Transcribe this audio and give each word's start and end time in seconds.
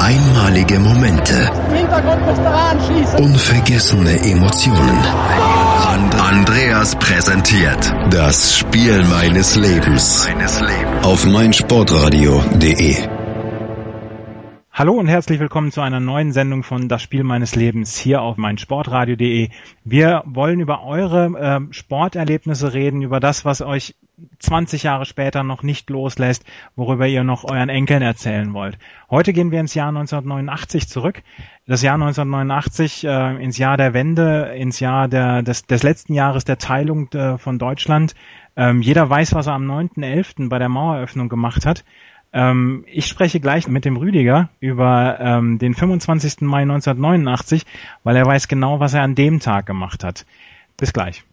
Einmalige 0.00 0.78
Momente. 0.78 1.50
Unvergessene 3.18 4.18
Emotionen. 4.30 4.98
Andreas 6.20 6.96
präsentiert 6.96 7.94
das 8.10 8.56
Spiel 8.56 9.04
meines 9.04 9.56
Lebens 9.56 10.28
auf 11.02 11.26
meinsportradio.de. 11.26 12.96
Hallo 14.72 14.92
und 14.92 15.06
herzlich 15.06 15.40
willkommen 15.40 15.72
zu 15.72 15.80
einer 15.80 16.00
neuen 16.00 16.32
Sendung 16.32 16.62
von 16.62 16.88
Das 16.88 17.00
Spiel 17.00 17.24
meines 17.24 17.56
Lebens 17.56 17.96
hier 17.96 18.20
auf 18.20 18.36
meinsportradio.de. 18.36 19.48
Wir 19.84 20.22
wollen 20.26 20.60
über 20.60 20.84
eure 20.84 21.26
äh, 21.38 21.72
Sporterlebnisse 21.72 22.74
reden, 22.74 23.00
über 23.00 23.18
das, 23.18 23.46
was 23.46 23.62
euch 23.62 23.94
20 24.38 24.82
Jahre 24.82 25.04
später 25.04 25.42
noch 25.42 25.62
nicht 25.62 25.90
loslässt, 25.90 26.44
worüber 26.74 27.06
ihr 27.06 27.22
noch 27.22 27.44
euren 27.44 27.68
Enkeln 27.68 28.00
erzählen 28.00 28.54
wollt. 28.54 28.78
Heute 29.10 29.34
gehen 29.34 29.50
wir 29.50 29.60
ins 29.60 29.74
Jahr 29.74 29.88
1989 29.88 30.88
zurück. 30.88 31.22
Das 31.66 31.82
Jahr 31.82 31.94
1989 31.94 33.04
äh, 33.04 33.42
ins 33.42 33.58
Jahr 33.58 33.76
der 33.76 33.92
Wende, 33.92 34.54
ins 34.56 34.80
Jahr 34.80 35.08
der, 35.08 35.42
des, 35.42 35.66
des 35.66 35.82
letzten 35.82 36.14
Jahres 36.14 36.44
der 36.44 36.56
Teilung 36.56 37.12
äh, 37.12 37.36
von 37.36 37.58
Deutschland. 37.58 38.14
Ähm, 38.56 38.80
jeder 38.80 39.08
weiß, 39.08 39.34
was 39.34 39.48
er 39.48 39.52
am 39.52 39.70
9.11. 39.70 40.48
bei 40.48 40.58
der 40.58 40.70
Maueröffnung 40.70 41.28
gemacht 41.28 41.66
hat. 41.66 41.84
Ähm, 42.32 42.84
ich 42.88 43.06
spreche 43.06 43.38
gleich 43.38 43.68
mit 43.68 43.84
dem 43.84 43.98
Rüdiger 43.98 44.48
über 44.60 45.18
ähm, 45.20 45.58
den 45.58 45.74
25. 45.74 46.40
Mai 46.40 46.62
1989, 46.62 47.66
weil 48.02 48.16
er 48.16 48.24
weiß 48.24 48.48
genau, 48.48 48.80
was 48.80 48.94
er 48.94 49.02
an 49.02 49.14
dem 49.14 49.40
Tag 49.40 49.66
gemacht 49.66 50.04
hat. 50.04 50.24
Bis 50.78 50.94
gleich. 50.94 51.24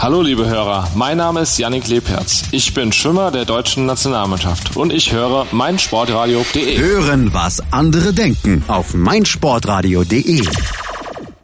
Hallo 0.00 0.22
liebe 0.22 0.48
Hörer, 0.48 0.88
mein 0.94 1.16
Name 1.16 1.40
ist 1.40 1.58
Yannick 1.58 1.88
Lebherz. 1.88 2.44
Ich 2.52 2.72
bin 2.72 2.92
Schwimmer 2.92 3.32
der 3.32 3.44
deutschen 3.44 3.84
Nationalmannschaft 3.84 4.76
und 4.76 4.92
ich 4.92 5.12
höre 5.12 5.44
meinsportradio.de. 5.50 6.78
Hören, 6.78 7.34
was 7.34 7.60
andere 7.72 8.12
denken 8.12 8.62
auf 8.68 8.94
meinsportradio.de. 8.94 10.44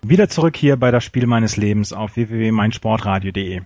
Wieder 0.02 0.28
zurück 0.28 0.56
hier 0.56 0.76
bei 0.76 0.92
das 0.92 1.02
Spiel 1.02 1.26
meines 1.26 1.56
Lebens 1.56 1.92
auf 1.92 2.14
www.meinsportradio.de. 2.14 3.62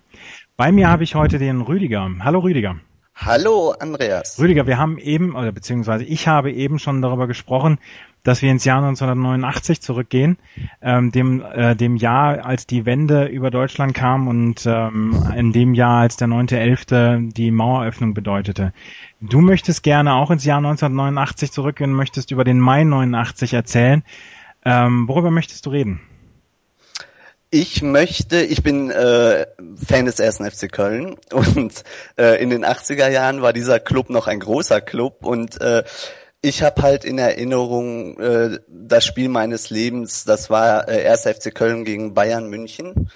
Bei 0.56 0.72
mir 0.72 0.88
habe 0.88 1.04
ich 1.04 1.14
heute 1.14 1.38
den 1.38 1.60
Rüdiger. 1.60 2.08
Hallo 2.20 2.38
Rüdiger. 2.38 2.76
Hallo 3.20 3.72
Andreas. 3.72 4.38
Rüdiger, 4.38 4.68
wir 4.68 4.78
haben 4.78 4.96
eben, 4.96 5.34
oder 5.34 5.50
beziehungsweise 5.50 6.04
ich 6.04 6.28
habe 6.28 6.52
eben 6.52 6.78
schon 6.78 7.02
darüber 7.02 7.26
gesprochen, 7.26 7.78
dass 8.22 8.42
wir 8.42 8.50
ins 8.50 8.64
Jahr 8.64 8.78
1989 8.78 9.80
zurückgehen, 9.80 10.38
ähm, 10.80 11.10
dem, 11.10 11.42
äh, 11.42 11.74
dem 11.74 11.96
Jahr, 11.96 12.46
als 12.46 12.68
die 12.68 12.86
Wende 12.86 13.26
über 13.26 13.50
Deutschland 13.50 13.92
kam 13.92 14.28
und 14.28 14.64
ähm, 14.66 15.20
in 15.36 15.52
dem 15.52 15.74
Jahr, 15.74 16.02
als 16.02 16.16
der 16.16 16.28
9.11. 16.28 17.32
die 17.32 17.50
Maueröffnung 17.50 18.14
bedeutete. 18.14 18.72
Du 19.20 19.40
möchtest 19.40 19.82
gerne 19.82 20.14
auch 20.14 20.30
ins 20.30 20.44
Jahr 20.44 20.58
1989 20.58 21.50
zurückgehen, 21.50 21.92
möchtest 21.92 22.30
über 22.30 22.44
den 22.44 22.60
Mai 22.60 22.84
89 22.84 23.52
erzählen. 23.52 24.04
Ähm, 24.64 25.08
worüber 25.08 25.32
möchtest 25.32 25.66
du 25.66 25.70
reden? 25.70 26.00
Ich 27.50 27.82
möchte, 27.82 28.42
ich 28.42 28.62
bin 28.62 28.90
äh, 28.90 29.46
Fan 29.86 30.04
des 30.04 30.20
ersten 30.20 30.48
FC 30.50 30.70
Köln 30.70 31.16
und 31.32 31.82
äh, 32.18 32.42
in 32.42 32.50
den 32.50 32.64
80er 32.64 33.08
Jahren 33.08 33.40
war 33.40 33.54
dieser 33.54 33.80
Club 33.80 34.10
noch 34.10 34.26
ein 34.26 34.40
großer 34.40 34.82
Club 34.82 35.24
und 35.24 35.58
äh, 35.60 35.82
ich 36.42 36.62
habe 36.62 36.82
halt 36.82 37.04
in 37.04 37.18
Erinnerung 37.18 38.18
äh, 38.20 38.58
das 38.68 39.06
Spiel 39.06 39.30
meines 39.30 39.70
Lebens, 39.70 40.24
das 40.24 40.50
war 40.50 40.88
äh, 40.88 41.08
1. 41.08 41.22
FC 41.22 41.54
Köln 41.54 41.84
gegen 41.84 42.12
Bayern 42.12 42.48
München. 42.48 43.10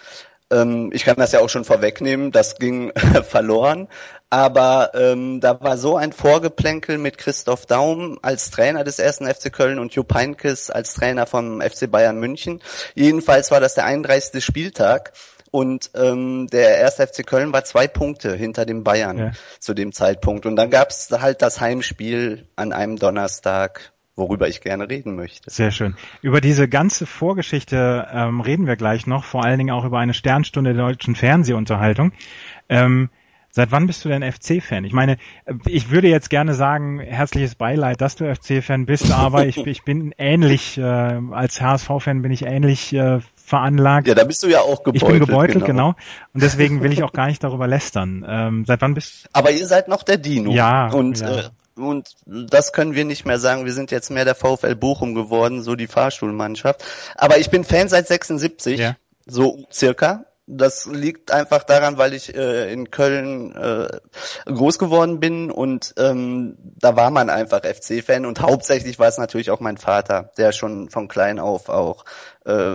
Ähm, 0.53 0.91
ich 0.93 1.05
kann 1.05 1.17
das 1.17 1.33
ja 1.33 1.41
auch 1.41 1.49
schon 1.49 1.65
vorwegnehmen, 1.65 2.31
das 2.31 2.57
ging 2.57 2.93
verloren, 3.29 3.89
aber 4.31 4.93
ähm, 4.95 5.41
da 5.41 5.61
war 5.61 5.77
so 5.77 5.97
ein 5.97 6.13
Vorgeplänkel 6.13 6.99
mit 6.99 7.19
Christoph 7.19 7.67
Daum 7.67 8.19
als 8.23 8.51
Trainer 8.51 8.85
des 8.85 8.99
ersten 8.99 9.27
FC 9.27 9.53
Köln 9.53 9.79
und 9.79 9.95
Jupp 9.95 10.15
Heynckes 10.15 10.71
als 10.71 10.95
Trainer 10.95 11.27
vom 11.27 11.61
FC 11.61 11.91
Bayern 11.91 12.19
München. 12.19 12.63
Jedenfalls 12.95 13.51
war 13.51 13.61
das 13.61 13.75
der 13.75 13.85
31. 13.85 14.45
Spieltag 14.45 15.13
und 15.51 15.91
ähm, 15.95 16.47
der 16.51 16.79
erste 16.79 17.07
FC 17.07 17.27
Köln 17.27 17.53
war 17.53 17.63
zwei 17.65 17.87
Punkte 17.87 18.35
hinter 18.35 18.65
dem 18.65 18.85
Bayern 18.85 19.19
ja. 19.19 19.31
zu 19.61 19.75
dem 19.75 19.93
Zeitpunkt. 19.93 20.47
Und 20.47 20.57
dann 20.57 20.71
gab 20.71 20.89
es 20.89 21.11
halt 21.11 21.43
das 21.43 21.61
Heimspiel 21.61 22.49
an 22.57 22.73
einem 22.73 22.97
Donnerstag 22.97 23.93
worüber 24.17 24.49
ich 24.49 24.61
gerne 24.61 24.89
reden 24.89 25.17
möchte. 25.17 25.51
Sehr 25.51 25.71
schön. 25.71 25.97
Über 26.21 26.41
diese 26.41 26.69
ganze 26.69 27.07
Vorgeschichte 27.07 28.09
ähm, 28.13 28.41
reden 28.41 28.67
wir 28.67 28.77
gleich 28.77 29.07
noch, 29.07 29.25
vor 29.25 29.45
allen 29.45 29.59
Dingen 29.59 29.71
auch 29.71 29.85
über 29.85 29.99
eine 29.99 30.15
Sternstunde 30.15 30.75
der 30.75 30.85
deutschen 30.85 31.15
Fernsehunterhaltung. 31.15 32.13
Ähm, 32.69 33.11
Seit 33.55 33.71
wann 33.71 33.87
bist 33.87 34.03
du 34.03 34.09
denn 34.09 34.23
FC-Fan? 34.23 34.85
Ich 34.85 34.95
meine, 34.95 35.19
ich 35.67 35.91
würde 35.91 36.09
jetzt 36.09 36.31
gerne 36.31 36.55
sagen, 36.55 37.01
herzliches 37.01 37.55
Beileid, 37.55 38.01
dass 38.01 38.17
du 38.17 38.35
FC-Fan 38.35 38.87
bist, 38.87 39.13
aber 39.13 39.45
ich, 39.45 39.59
ich 39.67 39.83
bin 39.83 40.15
ähnlich, 40.17 40.79
äh, 40.79 40.83
als 40.83 41.61
HSV-Fan 41.61 42.23
bin 42.23 42.33
ich 42.33 42.47
ähnlich 42.47 42.95
äh, 42.95 43.21
veranlagt. 43.37 44.09
Ja, 44.09 44.15
da 44.15 44.25
bist 44.25 44.43
du 44.43 44.47
ja 44.47 44.61
auch 44.61 44.83
gebeutelt. 44.83 45.03
Ich 45.03 45.07
bin 45.07 45.19
gebeutelt, 45.19 45.67
genau. 45.67 45.93
genau. 45.93 45.97
Und 46.33 46.43
deswegen 46.43 46.83
will 46.83 46.95
ich 46.95 47.03
auch 47.03 47.13
gar 47.13 47.27
nicht 47.27 47.45
darüber 47.45 47.67
lästern. 47.67 48.25
Ähm, 48.27 48.65
seit 48.65 48.81
wann 48.81 48.95
bist 48.95 49.29
Aber 49.35 49.51
ihr 49.51 49.67
seid 49.67 49.87
noch 49.87 50.03
der 50.03 50.17
Dino. 50.17 50.51
Ja. 50.51 50.91
Und 50.91 51.21
ja. 51.21 51.41
Äh, 51.41 51.43
und 51.77 52.15
das 52.27 52.73
können 52.73 52.95
wir 52.95 53.05
nicht 53.05 53.25
mehr 53.25 53.39
sagen. 53.39 53.65
Wir 53.65 53.73
sind 53.73 53.91
jetzt 53.91 54.11
mehr 54.11 54.25
der 54.25 54.35
VfL 54.35 54.75
Bochum 54.75 55.15
geworden, 55.15 55.63
so 55.63 55.75
die 55.75 55.87
Fahrschulmannschaft. 55.87 56.85
Aber 57.15 57.39
ich 57.39 57.51
bin 57.51 57.65
Fan 57.65 57.89
seit 57.89 58.07
76, 58.09 58.79
ja. 58.79 58.97
so 59.27 59.65
circa. 59.73 60.27
Das 60.47 60.87
liegt 60.87 61.31
einfach 61.31 61.63
daran, 61.63 61.99
weil 61.99 62.15
ich 62.15 62.35
äh, 62.35 62.73
in 62.73 62.91
Köln 62.91 63.55
äh, 63.55 64.01
groß 64.45 64.79
geworden 64.79 65.21
bin 65.21 65.53
und 65.53 65.95
ähm, 65.97 66.59
da 66.59 66.97
war 66.97 67.11
man 67.11 67.31
einfach 67.31 67.63
FC-Fan 67.65 68.27
und 68.27 68.41
hauptsächlich 68.41 68.99
war 68.99 69.07
es 69.07 69.19
natürlich 69.19 69.53
auch 69.53 69.61
mein 69.61 69.79
Vater, 69.79 70.33
der 70.37 70.51
schon 70.51 70.91
von 70.91 71.07
klein 71.07 71.39
auf 71.39 71.69
auch 71.69 72.05
äh, 72.45 72.75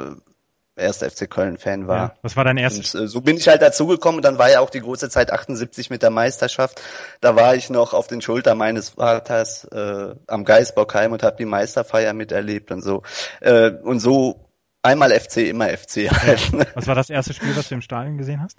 erster 0.78 1.10
FC 1.10 1.30
Köln-Fan 1.30 1.88
war. 1.88 1.98
Ja, 1.98 2.16
was 2.22 2.36
war 2.36 2.44
dein 2.44 2.58
erstes? 2.58 2.96
Äh, 2.96 3.08
so 3.08 3.22
bin 3.22 3.38
ich 3.38 3.48
halt 3.48 3.62
dazugekommen 3.62 4.18
und 4.18 4.26
dann 4.26 4.38
war 4.38 4.50
ja 4.50 4.60
auch 4.60 4.70
die 4.70 4.82
große 4.82 5.10
Zeit 5.10 5.32
78 5.32 5.90
mit 5.90 6.04
der 6.04 6.10
Meisterschaft. 6.10 6.82
Da 7.22 7.36
war 7.36 7.56
ich 7.56 7.70
noch 7.70 7.94
auf 7.94 8.08
den 8.08 8.22
Schultern 8.22 8.58
meines 8.58 8.90
Vaters 8.90 9.66
äh, 9.66 10.16
am 10.28 10.46
Geisbockheim 10.46 11.12
und 11.12 11.24
habe 11.24 11.38
die 11.38 11.46
Meisterfeier 11.46 12.14
miterlebt 12.14 12.72
und 12.72 12.82
so. 12.82 13.04
Äh, 13.42 13.72
und 13.72 14.00
so 14.00 14.48
einmal 14.82 15.12
FC, 15.12 15.38
immer 15.38 15.70
FC 15.70 16.12
halt. 16.12 16.54
Ne? 16.54 16.68
Was 16.74 16.88
war 16.88 16.96
das 16.96 17.10
erste 17.10 17.34
Spiel, 17.34 17.56
was 17.56 17.70
du 17.70 17.76
im 17.76 17.82
Stadion 17.82 18.18
gesehen 18.18 18.42
hast? 18.42 18.58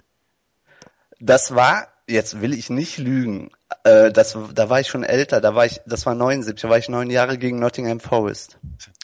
Das 1.19 1.53
war, 1.53 1.87
jetzt 2.07 2.41
will 2.41 2.53
ich 2.53 2.69
nicht 2.69 2.97
lügen, 2.97 3.51
äh, 3.83 4.11
das, 4.11 4.37
da 4.53 4.69
war 4.69 4.79
ich 4.79 4.87
schon 4.87 5.03
älter, 5.03 5.41
da 5.41 5.55
war 5.55 5.65
ich, 5.65 5.81
das 5.85 6.05
war 6.05 6.15
79, 6.15 6.61
da 6.61 6.69
war 6.69 6.77
ich 6.77 6.89
neun 6.89 7.09
Jahre 7.09 7.37
gegen 7.37 7.59
Nottingham 7.59 7.99
Forest 7.99 8.57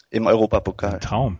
im 0.09 0.27
Europapokal. 0.27 0.95
Ein 0.95 1.01
Traum. 1.01 1.39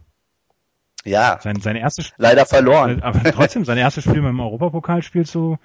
Ja. 1.06 1.40
Sein, 1.42 1.62
sein 1.62 1.76
erstes 1.76 2.12
Leider 2.18 2.46
verloren. 2.46 3.02
Aber 3.04 3.24
trotzdem, 3.32 3.66
sein 3.66 3.78
erstes 3.78 4.04
Spiel 4.04 4.22
mit 4.22 4.30
dem 4.30 4.40
Europapokalspiel 4.40 5.26
zu 5.26 5.58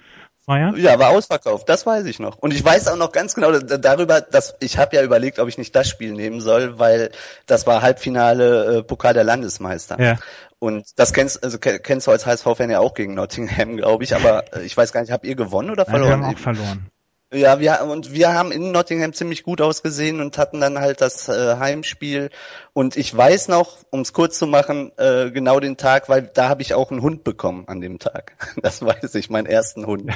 feiern? 0.45 0.75
Ja, 0.77 0.99
war 0.99 1.09
ausverkauft, 1.09 1.69
das 1.69 1.85
weiß 1.85 2.05
ich 2.05 2.19
noch. 2.19 2.37
Und 2.37 2.53
ich 2.53 2.63
weiß 2.63 2.87
auch 2.87 2.97
noch 2.97 3.11
ganz 3.11 3.35
genau 3.35 3.51
darüber, 3.59 4.21
dass 4.21 4.55
ich 4.59 4.77
habe 4.77 4.95
ja 4.95 5.03
überlegt, 5.03 5.39
ob 5.39 5.47
ich 5.47 5.57
nicht 5.57 5.75
das 5.75 5.87
Spiel 5.87 6.13
nehmen 6.13 6.41
soll, 6.41 6.79
weil 6.79 7.11
das 7.45 7.67
war 7.67 7.81
Halbfinale 7.81 8.77
äh, 8.77 8.83
Pokal 8.83 9.13
der 9.13 9.23
Landesmeister. 9.23 9.99
Ja. 10.01 10.17
Und 10.59 10.85
das 10.97 11.13
kennst, 11.13 11.43
also 11.43 11.57
kennst 11.57 12.07
du 12.07 12.11
als 12.11 12.25
HSV-Fan 12.25 12.69
ja 12.69 12.79
auch 12.79 12.93
gegen 12.93 13.15
Nottingham, 13.15 13.77
glaube 13.77 14.03
ich, 14.03 14.15
aber 14.15 14.55
äh, 14.55 14.61
ich 14.61 14.77
weiß 14.77 14.93
gar 14.93 15.01
nicht, 15.01 15.11
habt 15.11 15.25
ihr 15.25 15.35
gewonnen 15.35 15.71
oder 15.71 15.85
verloren? 15.85 16.09
Nein, 16.09 16.19
wir 16.19 16.27
haben 16.27 16.35
auch 16.35 16.39
verloren. 16.39 16.91
Ja, 17.33 17.61
wir 17.61 17.81
und 17.83 18.11
wir 18.11 18.33
haben 18.33 18.51
in 18.51 18.73
Nottingham 18.73 19.13
ziemlich 19.13 19.43
gut 19.43 19.61
ausgesehen 19.61 20.19
und 20.19 20.37
hatten 20.37 20.59
dann 20.59 20.79
halt 20.79 20.99
das 20.99 21.29
äh, 21.29 21.55
Heimspiel. 21.57 22.29
Und 22.73 22.97
ich 22.97 23.15
weiß 23.15 23.47
noch, 23.47 23.77
um 23.89 24.01
es 24.01 24.11
kurz 24.11 24.37
zu 24.37 24.47
machen, 24.47 24.91
äh, 24.97 25.31
genau 25.31 25.61
den 25.61 25.77
Tag, 25.77 26.09
weil 26.09 26.23
da 26.23 26.49
habe 26.49 26.61
ich 26.61 26.73
auch 26.73 26.91
einen 26.91 27.01
Hund 27.01 27.23
bekommen 27.23 27.69
an 27.69 27.79
dem 27.79 27.99
Tag. 27.99 28.33
Das 28.61 28.81
weiß 28.81 29.15
ich, 29.15 29.29
meinen 29.29 29.45
ersten 29.45 29.85
Hund. 29.85 30.11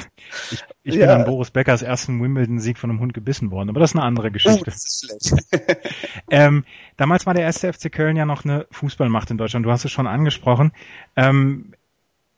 Ich, 0.52 0.62
ich 0.82 0.94
ja. 0.94 1.06
bin 1.06 1.10
an 1.10 1.24
Boris 1.24 1.50
Beckers 1.50 1.82
ersten 1.82 2.22
Wimbledon-Sieg 2.22 2.78
von 2.78 2.90
einem 2.90 3.00
Hund 3.00 3.14
gebissen 3.14 3.50
worden, 3.50 3.70
aber 3.70 3.80
das 3.80 3.90
ist 3.90 3.96
eine 3.96 4.04
andere 4.04 4.30
Geschichte. 4.30 4.60
Oh, 4.60 4.64
das 4.64 4.76
ist 4.76 5.06
schlecht. 5.06 5.78
ähm, 6.30 6.64
damals 6.96 7.26
war 7.26 7.34
der 7.34 7.44
erste 7.44 7.72
FC 7.72 7.90
Köln 7.90 8.16
ja 8.16 8.26
noch 8.26 8.44
eine 8.44 8.66
Fußballmacht 8.70 9.30
in 9.30 9.38
Deutschland. 9.38 9.64
Du 9.64 9.70
hast 9.70 9.84
es 9.84 9.90
schon 9.90 10.06
angesprochen. 10.06 10.72
Ähm, 11.16 11.72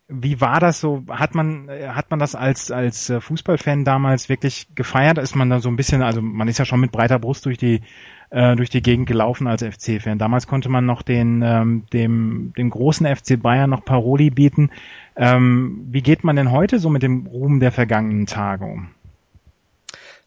wie 0.09 0.41
war 0.41 0.59
das 0.59 0.81
so? 0.81 1.05
Hat 1.11 1.35
man, 1.35 1.69
hat 1.69 2.11
man 2.11 2.19
das 2.19 2.35
als, 2.35 2.71
als 2.71 3.11
äh, 3.11 3.21
Fußballfan 3.21 3.85
damals 3.85 4.31
wirklich 4.31 4.67
gefeiert? 4.75 5.19
Ist 5.19 5.37
man 5.37 5.51
da 5.51 5.61
so 5.61 5.69
ein 5.69 5.77
bisschen, 5.77 6.03
also 6.03 6.23
man 6.23 6.49
ist 6.49 6.59
ja 6.59 6.65
schon 6.65 6.81
mit 6.81 6.93
breiter 6.93 7.19
Brust 7.19 7.45
durch 7.45 7.59
die, 7.59 7.83
äh, 8.31 8.57
durch 8.57 8.71
die 8.71 8.81
Gegend 8.81 9.07
gelaufen 9.07 9.47
als 9.47 9.63
FC-Fan. 9.63 10.19
Damals 10.19 10.47
konnte 10.47 10.71
man 10.71 10.87
noch 10.87 11.03
den, 11.03 11.43
ähm, 11.45 11.85
dem, 11.93 12.55
dem 12.57 12.71
großen 12.71 13.07
FC 13.07 13.41
Bayern 13.41 13.69
noch 13.69 13.85
Paroli 13.85 14.31
bieten. 14.31 14.71
Ähm, 15.15 15.87
wie 15.91 16.03
geht 16.03 16.25
man 16.25 16.37
denn 16.37 16.53
heute 16.53 16.79
so 16.79 16.89
mit 16.89 17.03
dem 17.03 17.27
Ruhm 17.27 17.61
der 17.61 17.73
vergangenen 17.73 18.25
Tage 18.25 18.65
um? 18.65 18.89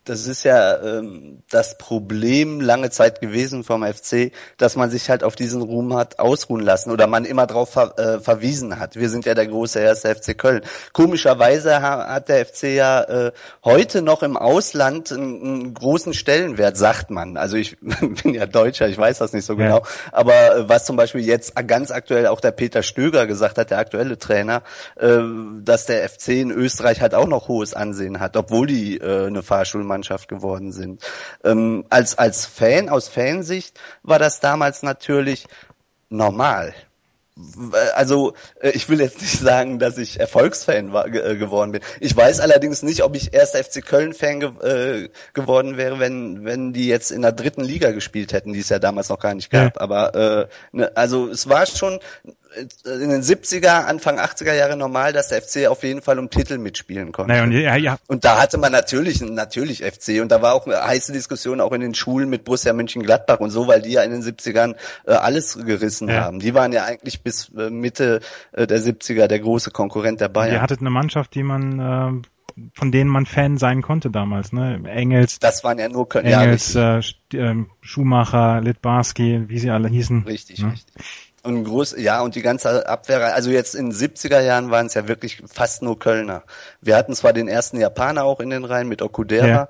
Das 0.06 0.25
ist 0.25 0.44
ja 0.44 0.81
ähm, 0.81 1.44
das 1.51 1.77
Problem 1.77 2.59
lange 2.59 2.89
Zeit 2.89 3.21
gewesen 3.21 3.63
vom 3.63 3.86
FC, 3.86 4.31
dass 4.57 4.75
man 4.75 4.89
sich 4.89 5.12
halt 5.12 5.24
auf 5.24 5.36
diesen 5.36 5.62
Ruhm 5.62 5.95
hat 5.95 6.18
ausruhen 6.18 6.63
lassen 6.63 6.89
oder 6.89 7.06
man 7.06 7.24
immer 7.24 7.45
darauf 7.45 7.69
ver 7.69 8.00
äh, 8.00 8.19
verwiesen 8.19 8.80
hat. 8.80 8.95
Wir 8.95 9.09
sind 9.09 9.25
ja 9.25 9.36
der 9.36 9.45
große 9.45 9.80
erste 9.80 10.15
FC 10.15 10.36
Köln. 10.36 10.62
Komischerweise 10.92 11.83
ha 11.83 12.07
hat 12.07 12.30
der 12.30 12.48
FC 12.48 12.63
ja 12.63 13.03
äh, 13.03 13.31
heute 13.63 14.01
noch 14.01 14.24
im 14.24 14.38
Ausland 14.38 15.12
einen, 15.12 15.44
einen, 15.44 15.74
großen 15.75 16.15
Stellenwert, 16.15 16.77
sagt 16.77 17.12
man. 17.12 17.38
Also 17.38 17.57
ich 17.57 17.77
bin 18.24 18.33
ja 18.33 18.47
Deutscher, 18.47 18.88
ich 18.88 18.97
weiß 18.97 19.19
das 19.19 19.33
nicht 19.33 19.45
so 19.45 19.56
genau. 19.56 19.83
Aber 20.12 20.33
äh, 20.56 20.69
was 20.69 20.86
zum 20.86 20.95
Beispiel 20.95 21.21
jetzt 21.21 21.54
ganz 21.68 21.92
aktuell 21.92 22.25
auch 22.25 22.42
der 22.42 22.51
Peter 22.51 22.81
Stöger 22.81 23.27
gesagt 23.27 23.59
hat, 23.59 23.69
der 23.69 23.77
aktuelle 23.77 24.18
Trainer, 24.18 24.63
äh, 24.95 25.19
dass 25.62 25.86
der 25.86 26.09
FC 26.09 26.30
in 26.30 26.50
Österreich 26.50 27.01
halt 27.01 27.13
auch 27.13 27.27
noch 27.27 27.47
hohes 27.47 27.75
Ansehen 27.75 28.19
hat, 28.19 28.36
obwohl 28.36 28.65
die 28.65 28.97
äh, 28.97 29.27
eine 29.27 29.44
Fahrschule 29.44 29.90
Mannschaft 29.91 30.27
geworden 30.27 30.71
sind. 30.71 31.03
Ähm, 31.43 31.85
als, 31.89 32.17
als 32.17 32.45
Fan, 32.45 32.89
aus 32.89 33.09
Fansicht 33.09 33.79
war 34.03 34.19
das 34.19 34.39
damals 34.39 34.83
natürlich 34.83 35.47
normal 36.09 36.73
also 37.95 38.33
äh, 38.59 38.71
ich 38.71 38.89
will 38.89 38.99
jetzt 38.99 39.21
nicht 39.21 39.39
sagen, 39.39 39.79
dass 39.79 39.97
ich 39.97 40.19
Erfolgsfan 40.19 40.93
war, 40.93 41.07
äh, 41.07 41.38
geworden 41.38 41.71
bin. 41.71 41.81
Ich 41.99 42.15
weiß 42.15 42.39
allerdings 42.39 42.83
nicht, 42.83 43.03
ob 43.03 43.15
ich 43.15 43.33
erst 43.33 43.55
FC 43.55 43.85
Köln 43.85 44.13
Fan 44.13 44.39
ge 44.39 44.49
äh, 44.61 45.09
geworden 45.33 45.77
wäre, 45.77 45.99
wenn 45.99 46.44
wenn 46.44 46.73
die 46.73 46.87
jetzt 46.87 47.11
in 47.11 47.21
der 47.21 47.31
dritten 47.31 47.63
Liga 47.63 47.91
gespielt 47.91 48.33
hätten, 48.33 48.53
die 48.53 48.59
es 48.59 48.69
ja 48.69 48.79
damals 48.79 49.09
noch 49.09 49.19
gar 49.19 49.33
nicht 49.33 49.49
gab. 49.49 49.75
Ja. 49.75 49.81
Aber 49.81 50.15
äh, 50.15 50.47
ne, 50.71 50.91
also 50.95 51.29
es 51.29 51.47
war 51.47 51.65
schon 51.65 51.99
in 52.56 53.09
den 53.09 53.21
70er, 53.21 53.86
Anfang 53.86 54.19
80er 54.19 54.53
Jahre 54.53 54.75
normal, 54.75 55.13
dass 55.13 55.30
der 55.30 55.42
FC 55.42 55.68
auf 55.68 55.83
jeden 55.83 56.01
Fall 56.01 56.19
um 56.19 56.30
Titel 56.30 56.57
mitspielen 56.57 57.12
konnte. 57.12 57.31
Naja, 57.31 57.44
und, 57.44 57.51
ja, 57.51 57.75
ja. 57.75 57.98
und 58.07 58.25
da 58.25 58.42
hatte 58.42 58.57
man 58.57 58.71
natürlich, 58.71 59.21
natürlich 59.21 59.83
FC 59.83 60.21
und 60.21 60.31
da 60.31 60.42
war 60.42 60.53
auch 60.53 60.65
eine 60.65 60.83
heiße 60.83 61.13
Diskussion 61.13 61.62
auch 61.62 61.71
in 61.71 61.81
den 61.81 61.95
Schulen 61.95 62.30
mit 62.30 62.44
Borussia 62.44 62.74
Mönchengladbach 62.74 63.39
und 63.39 63.51
so, 63.51 63.68
weil 63.68 63.81
die 63.81 63.92
ja 63.92 64.03
in 64.03 64.12
den 64.12 64.21
70ern 64.21 64.75
äh, 65.06 65.13
alles 65.13 65.57
gerissen 65.65 66.09
ja. 66.09 66.21
haben. 66.21 66.39
Die 66.39 66.53
waren 66.53 66.74
ja 66.74 66.83
eigentlich 66.83 67.24
bis 67.24 67.50
äh, 67.57 67.69
Mitte 67.69 68.19
äh, 68.51 68.68
der 68.68 68.80
70er 68.80 69.27
der 69.27 69.39
große 69.39 69.71
Konkurrent 69.71 70.19
der 70.19 70.30
Bayern. 70.30 70.56
Ihr 70.56 70.62
hattet 70.62 70.81
eine 70.81 70.89
Mannschaft, 70.89 71.33
die 71.36 71.44
man 71.44 71.80
äh, 71.80 72.27
von 72.74 72.92
denen 72.92 73.09
man 73.09 73.25
Fan 73.25 73.57
sein 73.57 73.81
konnte 73.81 74.09
damals, 74.09 74.51
ne? 74.51 74.81
Engels. 74.86 75.39
Das 75.39 75.63
waren 75.63 75.80
ja 75.80 75.88
nur 75.88 76.13
Engels, 76.15 76.74
ja, 76.74 77.00
äh, 77.00 77.01
ähm, 77.33 77.69
Schumacher, 77.81 78.62
Litbarski, 78.62 79.45
wie 79.47 79.57
sie 79.57 79.69
alle 79.69 79.88
hießen. 79.88 80.24
Richtig, 80.24 80.59
ne? 80.59 80.74
richtig. 80.74 81.31
Und 81.43 81.63
groß, 81.63 81.95
ja, 81.97 82.21
und 82.21 82.35
die 82.35 82.43
ganze 82.43 82.88
Abwehr, 82.88 83.33
also 83.33 83.49
jetzt 83.49 83.73
in 83.73 83.89
den 83.89 83.97
70er 83.97 84.41
Jahren 84.41 84.69
waren 84.69 84.85
es 84.85 84.93
ja 84.93 85.07
wirklich 85.07 85.41
fast 85.51 85.81
nur 85.81 85.97
Kölner. 85.97 86.43
Wir 86.81 86.95
hatten 86.95 87.15
zwar 87.15 87.33
den 87.33 87.47
ersten 87.47 87.79
Japaner 87.79 88.25
auch 88.25 88.39
in 88.39 88.51
den 88.51 88.63
Reihen 88.63 88.88
mit 88.88 89.01
Okudera, 89.01 89.69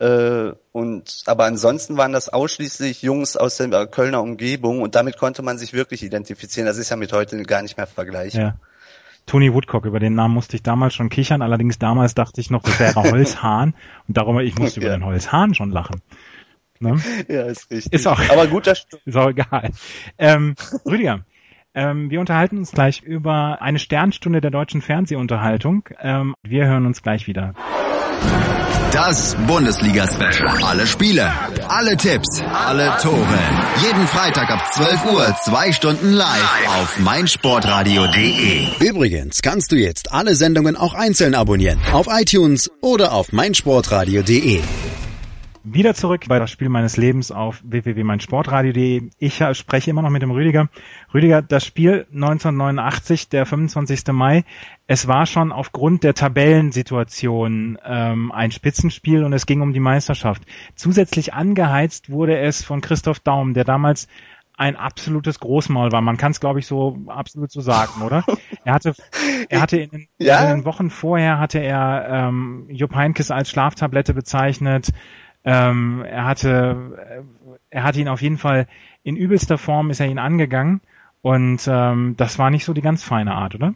ja. 0.00 0.46
äh, 0.48 0.54
und 0.72 1.22
aber 1.26 1.44
ansonsten 1.44 1.96
waren 1.96 2.12
das 2.12 2.28
ausschließlich 2.28 3.02
Jungs 3.02 3.36
aus 3.36 3.58
der 3.58 3.86
Kölner 3.86 4.20
Umgebung 4.20 4.82
und 4.82 4.96
damit 4.96 5.18
konnte 5.18 5.42
man 5.42 5.56
sich 5.56 5.72
wirklich 5.72 6.02
identifizieren. 6.02 6.66
Das 6.66 6.78
ist 6.78 6.90
ja 6.90 6.96
mit 6.96 7.12
heute 7.12 7.40
gar 7.44 7.62
nicht 7.62 7.76
mehr 7.76 7.86
vergleichbar. 7.86 8.42
Ja. 8.42 8.56
Tony 9.28 9.52
Woodcock, 9.52 9.84
über 9.84 10.00
den 10.00 10.14
Namen 10.14 10.34
musste 10.34 10.56
ich 10.56 10.62
damals 10.62 10.94
schon 10.94 11.10
kichern, 11.10 11.42
allerdings 11.42 11.78
damals 11.78 12.14
dachte 12.14 12.40
ich 12.40 12.50
noch, 12.50 12.62
das 12.62 12.80
wäre 12.80 12.94
Holzhahn 13.10 13.74
und 14.08 14.16
darum, 14.16 14.40
ich 14.40 14.58
musste 14.58 14.80
über 14.80 14.88
den 14.88 15.04
Holzhahn 15.04 15.54
schon 15.54 15.70
lachen. 15.70 16.00
Ne? 16.80 17.00
Ja, 17.28 17.42
ist 17.42 17.70
richtig. 17.70 17.92
Ist 17.92 18.06
auch, 18.06 18.20
Aber 18.30 18.46
guter 18.46 18.72
Ist 19.04 19.16
auch 19.16 19.28
egal. 19.28 19.70
Ähm, 20.18 20.54
Rüdiger, 20.86 21.24
ähm, 21.74 22.10
wir 22.10 22.20
unterhalten 22.20 22.58
uns 22.58 22.72
gleich 22.72 23.02
über 23.02 23.62
eine 23.62 23.78
Sternstunde 23.78 24.40
der 24.40 24.50
deutschen 24.50 24.82
Fernsehunterhaltung. 24.82 25.88
Ähm, 26.00 26.34
wir 26.42 26.66
hören 26.66 26.86
uns 26.86 27.02
gleich 27.02 27.26
wieder. 27.26 27.54
Das 28.92 29.36
Bundesliga-Special. 29.46 30.48
Alle 30.64 30.86
Spiele, 30.86 31.30
alle 31.68 31.96
Tipps, 31.96 32.42
alle 32.52 32.90
Tore. 33.00 33.38
Jeden 33.82 34.06
Freitag 34.06 34.50
ab 34.50 34.64
12 34.72 35.12
Uhr, 35.12 35.36
zwei 35.44 35.72
Stunden 35.72 36.12
live 36.12 36.68
auf 36.80 36.98
meinsportradio.de. 36.98 38.66
Übrigens 38.80 39.42
kannst 39.42 39.72
du 39.72 39.76
jetzt 39.76 40.10
alle 40.10 40.34
Sendungen 40.34 40.74
auch 40.74 40.94
einzeln 40.94 41.34
abonnieren. 41.34 41.78
Auf 41.92 42.06
iTunes 42.10 42.70
oder 42.80 43.12
auf 43.12 43.30
meinsportradio.de. 43.32 44.62
Wieder 45.64 45.94
zurück 45.94 46.24
bei 46.28 46.38
das 46.38 46.50
Spiel 46.50 46.68
meines 46.68 46.96
Lebens 46.96 47.32
auf 47.32 47.60
www.meinsportradio.de. 47.64 49.10
Ich 49.18 49.42
spreche 49.52 49.90
immer 49.90 50.02
noch 50.02 50.10
mit 50.10 50.22
dem 50.22 50.30
Rüdiger. 50.30 50.68
Rüdiger, 51.12 51.42
das 51.42 51.64
Spiel 51.64 52.06
1989, 52.12 53.28
der 53.28 53.44
25. 53.44 54.06
Mai, 54.12 54.44
es 54.86 55.08
war 55.08 55.26
schon 55.26 55.52
aufgrund 55.52 56.04
der 56.04 56.14
Tabellensituation 56.14 57.78
ähm, 57.84 58.32
ein 58.32 58.50
Spitzenspiel 58.50 59.24
und 59.24 59.32
es 59.32 59.46
ging 59.46 59.60
um 59.60 59.72
die 59.72 59.80
Meisterschaft. 59.80 60.42
Zusätzlich 60.74 61.34
angeheizt 61.34 62.10
wurde 62.10 62.38
es 62.38 62.64
von 62.64 62.80
Christoph 62.80 63.20
Daum, 63.20 63.52
der 63.52 63.64
damals 63.64 64.08
ein 64.58 64.74
absolutes 64.74 65.38
Großmaul 65.38 65.92
war. 65.92 66.00
Man 66.00 66.16
kann 66.16 66.32
es, 66.32 66.40
glaube 66.40 66.58
ich, 66.58 66.66
so 66.66 66.98
absolut 67.06 67.52
so 67.52 67.60
sagen, 67.60 68.02
oder? 68.02 68.24
Er 68.64 68.74
hatte, 68.74 68.92
er 69.48 69.60
hatte 69.60 69.78
in 69.78 69.90
den, 69.90 70.08
ja? 70.18 70.42
in 70.42 70.58
den 70.58 70.64
Wochen 70.64 70.90
vorher 70.90 71.38
hatte 71.38 71.60
er 71.60 72.08
ähm, 72.10 72.66
Jupp 72.68 72.94
Heynckes 72.94 73.30
als 73.30 73.50
Schlaftablette 73.50 74.14
bezeichnet. 74.14 74.90
Ähm, 75.44 76.04
er 76.04 76.24
hatte, 76.24 77.24
er 77.70 77.82
hatte 77.82 78.00
ihn 78.00 78.08
auf 78.08 78.20
jeden 78.20 78.38
Fall 78.38 78.66
in 79.02 79.16
übelster 79.16 79.56
Form 79.58 79.90
ist 79.90 80.00
er 80.00 80.06
ihn 80.06 80.18
angegangen 80.18 80.80
und 81.22 81.60
ähm, 81.66 82.14
das 82.16 82.38
war 82.38 82.50
nicht 82.50 82.64
so 82.64 82.72
die 82.72 82.82
ganz 82.82 83.02
feine 83.02 83.34
Art, 83.34 83.54
oder? 83.54 83.74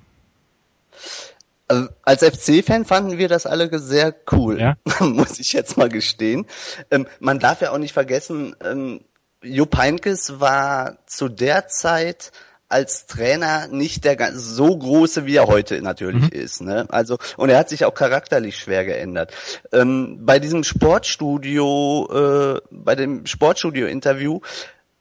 Also 1.69 1.89
als 2.03 2.23
FC-Fan 2.23 2.85
fanden 2.85 3.19
wir 3.19 3.29
das 3.29 3.47
alle 3.47 3.79
sehr 3.79 4.15
cool, 4.31 4.61
ja? 4.61 4.77
muss 5.01 5.39
ich 5.39 5.53
jetzt 5.53 5.79
mal 5.79 5.89
gestehen. 5.89 6.47
Ähm, 6.91 7.07
man 7.21 7.39
darf 7.39 7.63
ja 7.63 7.73
auch 7.73 7.79
nicht 7.79 7.95
vergessen, 7.95 8.55
ähm, 8.63 9.01
Jupp 9.43 9.77
Heynckes 9.77 10.39
war 10.39 10.99
zu 11.07 11.29
der 11.29 11.67
Zeit 11.69 12.31
als 12.73 13.07
Trainer 13.07 13.69
nicht 13.69 14.05
der 14.05 14.17
so 14.35 14.77
große, 14.77 15.27
wie 15.27 15.37
er 15.37 15.47
heute 15.47 15.81
natürlich 15.83 16.33
mhm. 16.33 16.41
ist. 16.41 16.63
Ne? 16.63 16.87
Also 16.89 17.19
und 17.37 17.51
er 17.51 17.59
hat 17.59 17.69
sich 17.69 17.85
auch 17.85 17.95
charakterlich 17.95 18.57
schwer 18.59 18.85
geändert. 18.85 19.33
Ähm, 19.73 20.19
bei 20.23 20.39
diesem 20.39 20.65
Sportstudio, 20.65 22.09
äh, 22.13 22.61
bei 22.71 22.95
dem 22.95 23.27
Sportstudio-Interview 23.27 24.41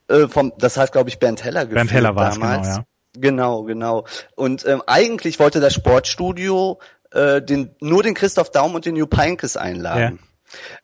äh, 0.07 0.27
vom, 0.27 0.53
das 0.57 0.77
hat 0.77 0.91
glaube 0.91 1.09
ich 1.09 1.19
Bernd 1.19 1.43
Heller 1.43 1.61
geführt 1.65 1.75
Bernd 1.75 1.93
Heller 1.93 2.15
war 2.15 2.31
damals. 2.31 2.67
Genau, 2.67 2.77
ja. 2.77 2.85
Genau, 3.13 3.63
genau. 3.63 4.05
Und 4.35 4.65
ähm, 4.65 4.81
eigentlich 4.87 5.39
wollte 5.39 5.59
das 5.59 5.73
Sportstudio 5.73 6.79
äh, 7.11 7.41
den, 7.41 7.75
nur 7.79 8.03
den 8.03 8.13
Christoph 8.13 8.51
Daum 8.51 8.75
und 8.75 8.85
den 8.85 8.95
Jupp 8.95 9.17
Heynckes 9.17 9.57
einladen. 9.57 10.19
Ja. 10.21 10.27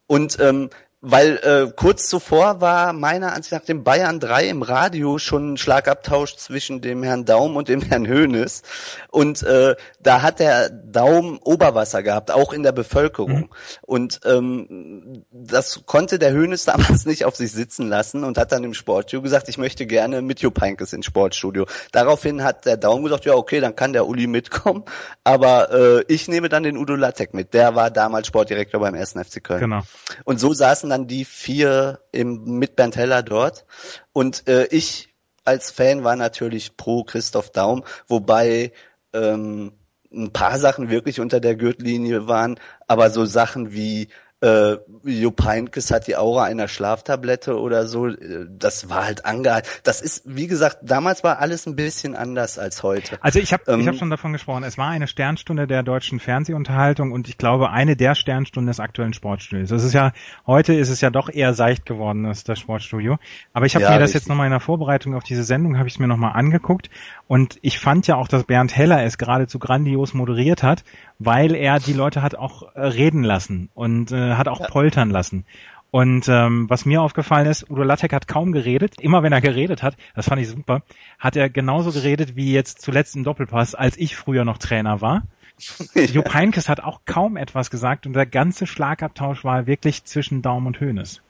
Und 0.07 0.39
ähm, 0.39 0.69
weil 1.09 1.37
äh, 1.37 1.71
kurz 1.75 2.07
zuvor 2.07 2.61
war 2.61 2.93
meiner 2.93 3.33
Ansicht 3.33 3.51
nach 3.51 3.65
dem 3.65 3.83
Bayern 3.83 4.19
3 4.19 4.47
im 4.47 4.61
Radio 4.61 5.17
schon 5.17 5.53
ein 5.53 5.57
Schlagabtausch 5.57 6.37
zwischen 6.37 6.81
dem 6.81 7.03
Herrn 7.03 7.25
Daum 7.25 7.55
und 7.57 7.67
dem 7.67 7.81
Herrn 7.81 8.07
Hönes. 8.07 8.63
Und 9.09 9.43
äh, 9.43 9.75
da 9.99 10.21
hat 10.21 10.39
der 10.39 10.69
Daum 10.69 11.39
Oberwasser 11.43 12.03
gehabt, 12.03 12.31
auch 12.31 12.53
in 12.53 12.63
der 12.63 12.71
Bevölkerung. 12.71 13.39
Mhm. 13.39 13.49
Und 13.81 14.21
ähm, 14.25 15.25
das 15.31 15.83
konnte 15.85 16.19
der 16.19 16.31
Hönes 16.31 16.65
damals 16.65 17.05
nicht 17.05 17.25
auf 17.25 17.35
sich 17.35 17.51
sitzen 17.51 17.89
lassen 17.89 18.23
und 18.23 18.37
hat 18.37 18.51
dann 18.51 18.63
im 18.63 18.73
Sportstudio 18.73 19.21
gesagt, 19.21 19.49
ich 19.49 19.57
möchte 19.57 19.85
gerne 19.85 20.21
mit 20.21 20.39
Jupp 20.39 20.61
Heynckes 20.61 20.93
ins 20.93 21.05
Sportstudio. 21.05 21.65
Daraufhin 21.91 22.43
hat 22.43 22.65
der 22.65 22.77
Daum 22.77 23.03
gesagt, 23.03 23.25
ja 23.25 23.33
okay, 23.33 23.59
dann 23.59 23.75
kann 23.75 23.93
der 23.93 24.07
Uli 24.07 24.27
mitkommen, 24.27 24.83
aber 25.23 25.71
äh, 25.71 26.03
ich 26.07 26.27
nehme 26.27 26.49
dann 26.49 26.63
den 26.63 26.77
Udo 26.77 26.95
Lattek 26.95 27.33
mit. 27.33 27.53
Der 27.53 27.75
war 27.75 27.91
damals 27.91 28.27
Sportdirektor 28.27 28.79
beim 28.79 28.95
1. 28.95 29.13
FC 29.13 29.43
Köln. 29.43 29.59
Genau. 29.59 29.81
Und 30.23 30.39
so 30.39 30.53
saßen 30.53 30.77
saßen 30.77 30.89
dann 30.97 31.07
die 31.07 31.25
vier 31.25 31.99
im, 32.11 32.57
mit 32.57 32.75
Bernd 32.75 32.95
Heller 32.95 33.21
dort. 33.23 33.65
Und 34.13 34.47
äh, 34.47 34.65
ich 34.67 35.13
als 35.45 35.71
Fan 35.71 36.03
war 36.03 36.15
natürlich 36.15 36.75
pro 36.75 37.03
Christoph 37.03 37.51
Daum, 37.51 37.83
wobei 38.07 38.73
ähm, 39.13 39.73
ein 40.11 40.33
paar 40.33 40.57
Sachen 40.57 40.89
wirklich 40.89 41.19
unter 41.19 41.39
der 41.39 41.55
Gürtellinie 41.55 42.27
waren, 42.27 42.59
aber 42.87 43.09
so 43.11 43.25
Sachen 43.25 43.71
wie 43.71 44.09
äh, 44.41 44.77
Jupp 45.03 45.43
Heynckes 45.43 45.89
hat 45.89 46.05
die 46.05 46.15
Aura 46.15 46.43
einer 46.43 46.67
Schlaftablette 46.67 47.59
oder 47.59 47.87
so. 47.87 48.09
Das 48.49 48.87
war 48.87 49.05
halt 49.05 49.25
angehalten. 49.25 49.67
Das 49.83 50.01
ist, 50.01 50.23
wie 50.25 50.45
gesagt, 50.45 50.77
damals 50.83 51.23
war 51.23 51.39
alles 51.39 51.65
ein 51.65 51.75
bisschen 51.75 52.15
anders 52.15 52.59
als 52.59 52.83
heute. 52.83 53.17
Also 53.21 53.39
ich 53.39 53.51
habe 53.51 53.63
ähm, 53.67 53.79
ich 53.79 53.87
hab 53.87 53.95
schon 53.95 54.11
davon 54.11 54.33
gesprochen, 54.33 54.63
es 54.63 54.77
war 54.77 54.89
eine 54.89 55.07
Sternstunde 55.07 55.65
der 55.65 55.81
deutschen 55.81 56.19
Fernsehunterhaltung 56.19 57.11
und 57.11 57.27
ich 57.27 57.39
glaube 57.39 57.71
eine 57.71 57.95
der 57.95 58.13
Sternstunden 58.13 58.67
des 58.67 58.79
aktuellen 58.79 59.13
Sportstudios. 59.13 59.69
Das 59.69 59.83
ist 59.83 59.93
ja, 59.93 60.13
heute 60.45 60.75
ist 60.75 60.89
es 60.89 61.01
ja 61.01 61.09
doch 61.09 61.29
eher 61.29 61.55
seicht 61.55 61.87
geworden, 61.87 62.27
als 62.27 62.43
das 62.43 62.59
Sportstudio. 62.59 63.17
Aber 63.53 63.65
ich 63.65 63.73
habe 63.73 63.83
ja, 63.83 63.91
mir 63.91 63.99
das 63.99 64.09
richtig. 64.09 64.21
jetzt 64.21 64.29
nochmal 64.29 64.45
in 64.45 64.51
der 64.51 64.59
Vorbereitung 64.59 65.15
auf 65.15 65.23
diese 65.23 65.43
Sendung, 65.43 65.79
habe 65.79 65.87
ich 65.87 65.95
es 65.95 65.99
mir 65.99 66.07
nochmal 66.07 66.33
angeguckt 66.33 66.91
und 67.27 67.57
ich 67.61 67.79
fand 67.79 68.05
ja 68.05 68.15
auch, 68.15 68.27
dass 68.27 68.43
Bernd 68.43 68.75
Heller 68.75 69.03
es 69.03 69.17
geradezu 69.17 69.57
grandios 69.57 70.13
moderiert 70.13 70.61
hat, 70.61 70.83
weil 71.19 71.55
er 71.55 71.79
die 71.79 71.93
Leute 71.93 72.21
hat 72.21 72.35
auch 72.35 72.75
äh, 72.75 72.81
reden 72.81 73.23
lassen 73.23 73.69
und 73.73 74.11
äh, 74.11 74.26
hat 74.35 74.47
auch 74.47 74.59
ja. 74.59 74.67
poltern 74.67 75.09
lassen. 75.09 75.45
Und 75.89 76.27
ähm, 76.27 76.69
was 76.69 76.85
mir 76.85 77.01
aufgefallen 77.01 77.47
ist, 77.47 77.69
Udo 77.69 77.83
Lattek 77.83 78.11
hat 78.13 78.27
kaum 78.27 78.51
geredet. 78.51 78.95
Immer 78.99 79.23
wenn 79.23 79.31
er 79.31 79.41
geredet 79.41 79.83
hat, 79.83 79.95
das 80.15 80.27
fand 80.27 80.41
ich 80.41 80.49
super, 80.49 80.81
hat 81.17 81.35
er 81.35 81.49
genauso 81.49 81.91
geredet 81.91 82.35
wie 82.35 82.51
jetzt 82.51 82.81
zuletzt 82.81 83.15
im 83.15 83.23
Doppelpass, 83.23 83.73
als 83.73 83.97
ich 83.97 84.15
früher 84.15 84.43
noch 84.43 84.57
Trainer 84.57 85.01
war. 85.01 85.23
Ja. 85.95 86.03
Jupp 86.03 86.35
Heynckes 86.35 86.69
hat 86.69 86.81
auch 86.81 87.01
kaum 87.05 87.35
etwas 87.35 87.71
gesagt 87.71 88.05
und 88.05 88.13
der 88.13 88.27
ganze 88.27 88.67
Schlagabtausch 88.67 89.43
war 89.43 89.65
wirklich 89.65 90.03
zwischen 90.03 90.43
Daumen 90.43 90.67
und 90.67 90.79
Hönes. 90.79 91.23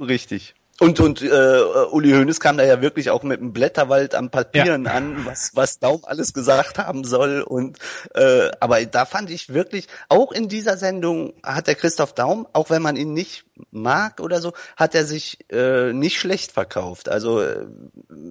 Richtig. 0.00 0.56
Und, 0.82 0.98
und 0.98 1.22
äh, 1.22 1.60
Uli 1.92 2.10
Hoeneß 2.10 2.40
kam 2.40 2.56
da 2.56 2.64
ja 2.64 2.82
wirklich 2.82 3.10
auch 3.10 3.22
mit 3.22 3.38
einem 3.38 3.52
Blätterwald 3.52 4.16
an 4.16 4.30
Papieren 4.30 4.86
ja. 4.86 4.90
an, 4.90 5.24
was, 5.24 5.52
was 5.54 5.78
Daum 5.78 6.00
alles 6.02 6.34
gesagt 6.34 6.78
haben 6.78 7.04
soll. 7.04 7.42
Und 7.42 7.78
äh, 8.16 8.50
aber 8.58 8.84
da 8.86 9.04
fand 9.04 9.30
ich 9.30 9.54
wirklich, 9.54 9.86
auch 10.08 10.32
in 10.32 10.48
dieser 10.48 10.76
Sendung 10.76 11.34
hat 11.44 11.68
der 11.68 11.76
Christoph 11.76 12.14
Daum, 12.14 12.48
auch 12.52 12.68
wenn 12.68 12.82
man 12.82 12.96
ihn 12.96 13.12
nicht 13.12 13.44
mag 13.70 14.20
oder 14.20 14.40
so, 14.40 14.52
hat 14.76 14.94
er 14.94 15.04
sich 15.04 15.38
äh, 15.50 15.92
nicht 15.92 16.18
schlecht 16.18 16.50
verkauft. 16.50 17.08
Also 17.08 17.40
äh, 17.40 17.66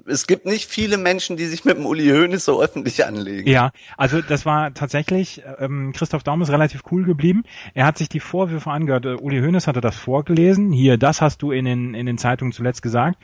es 0.05 0.27
gibt 0.27 0.45
nicht 0.45 0.69
viele 0.69 0.97
Menschen, 0.97 1.37
die 1.37 1.45
sich 1.45 1.63
mit 1.63 1.77
dem 1.77 1.85
Uli 1.85 2.09
Hoeneß 2.09 2.43
so 2.43 2.61
öffentlich 2.61 3.05
anlegen. 3.05 3.49
Ja, 3.49 3.71
also 3.97 4.21
das 4.21 4.45
war 4.45 4.73
tatsächlich, 4.73 5.43
ähm, 5.59 5.93
Christoph 5.95 6.23
Daum 6.23 6.41
ist 6.41 6.49
relativ 6.49 6.81
cool 6.91 7.05
geblieben. 7.05 7.43
Er 7.73 7.85
hat 7.85 7.97
sich 7.97 8.09
die 8.09 8.19
Vorwürfe 8.19 8.69
angehört. 8.69 9.05
Äh, 9.05 9.15
Uli 9.15 9.39
Hoeneß 9.39 9.67
hatte 9.67 9.79
das 9.79 9.95
vorgelesen. 9.95 10.73
Hier, 10.73 10.97
das 10.97 11.21
hast 11.21 11.41
du 11.41 11.51
in 11.51 11.65
den, 11.65 11.93
in 11.93 12.05
den 12.05 12.17
Zeitungen 12.17 12.40
zuletzt 12.51 12.81
gesagt. 12.81 13.17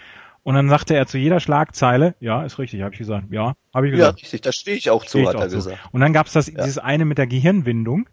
Und 0.43 0.55
dann 0.55 0.69
sagte 0.69 0.95
er 0.95 1.07
zu 1.07 1.17
jeder 1.17 1.39
Schlagzeile, 1.39 2.15
ja, 2.19 2.43
ist 2.43 2.57
richtig, 2.57 2.81
habe 2.81 2.93
ich 2.93 2.99
gesagt, 2.99 3.25
ja, 3.31 3.55
habe 3.73 3.87
ich 3.87 3.93
gesagt. 3.93 4.19
Ja, 4.19 4.23
richtig, 4.23 4.41
da 4.41 4.51
stehe 4.51 4.77
ich 4.77 4.89
auch 4.89 5.05
zu, 5.05 5.27
hat 5.27 5.35
er 5.35 5.49
gesagt. 5.49 5.77
Und 5.91 6.01
dann 6.01 6.13
gab 6.13 6.27
es 6.27 6.33
das, 6.33 6.47
ja. 6.47 6.63
dieses 6.63 6.77
eine 6.77 7.03
mit 7.03 7.17
der 7.17 7.27
Gehirnwindung 7.27 8.07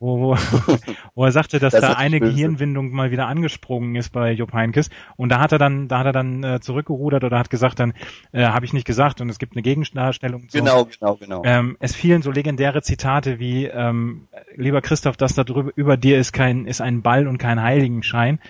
wo, 0.00 0.20
wo, 0.20 0.36
wo 1.14 1.24
er 1.24 1.32
sagte, 1.32 1.58
dass 1.58 1.72
das 1.72 1.80
da 1.80 1.92
eine 1.94 2.20
böse. 2.20 2.32
Gehirnwindung 2.32 2.90
mal 2.90 3.10
wieder 3.10 3.26
angesprungen 3.26 3.96
ist 3.96 4.10
bei 4.10 4.32
Jupp 4.32 4.52
Heinkes 4.52 4.90
und 5.16 5.30
da 5.30 5.40
hat 5.40 5.52
er 5.52 5.58
dann, 5.58 5.88
da 5.88 5.98
hat 5.98 6.06
er 6.06 6.12
dann 6.12 6.44
äh, 6.44 6.60
zurückgerudert 6.60 7.24
oder 7.24 7.38
hat 7.38 7.50
gesagt, 7.50 7.80
dann 7.80 7.94
äh, 8.32 8.44
habe 8.44 8.64
ich 8.64 8.72
nicht 8.72 8.86
gesagt 8.86 9.20
und 9.20 9.28
es 9.28 9.38
gibt 9.38 9.54
eine 9.54 9.62
Gegendarstellung. 9.62 10.46
So. 10.48 10.58
Genau, 10.58 10.84
genau, 10.84 11.16
genau. 11.16 11.42
Ähm, 11.44 11.76
es 11.80 11.94
fielen 11.94 12.22
so 12.22 12.30
legendäre 12.30 12.82
Zitate 12.82 13.38
wie 13.38 13.66
ähm, 13.66 14.28
lieber 14.54 14.80
Christoph, 14.80 15.16
das 15.16 15.34
da 15.34 15.44
drüber 15.44 15.72
über 15.74 15.96
dir 15.96 16.18
ist 16.18 16.32
kein 16.32 16.66
ist 16.66 16.80
ein 16.80 17.02
Ball 17.02 17.26
und 17.26 17.38
kein 17.38 17.60
Heiligenschein. 17.60 18.40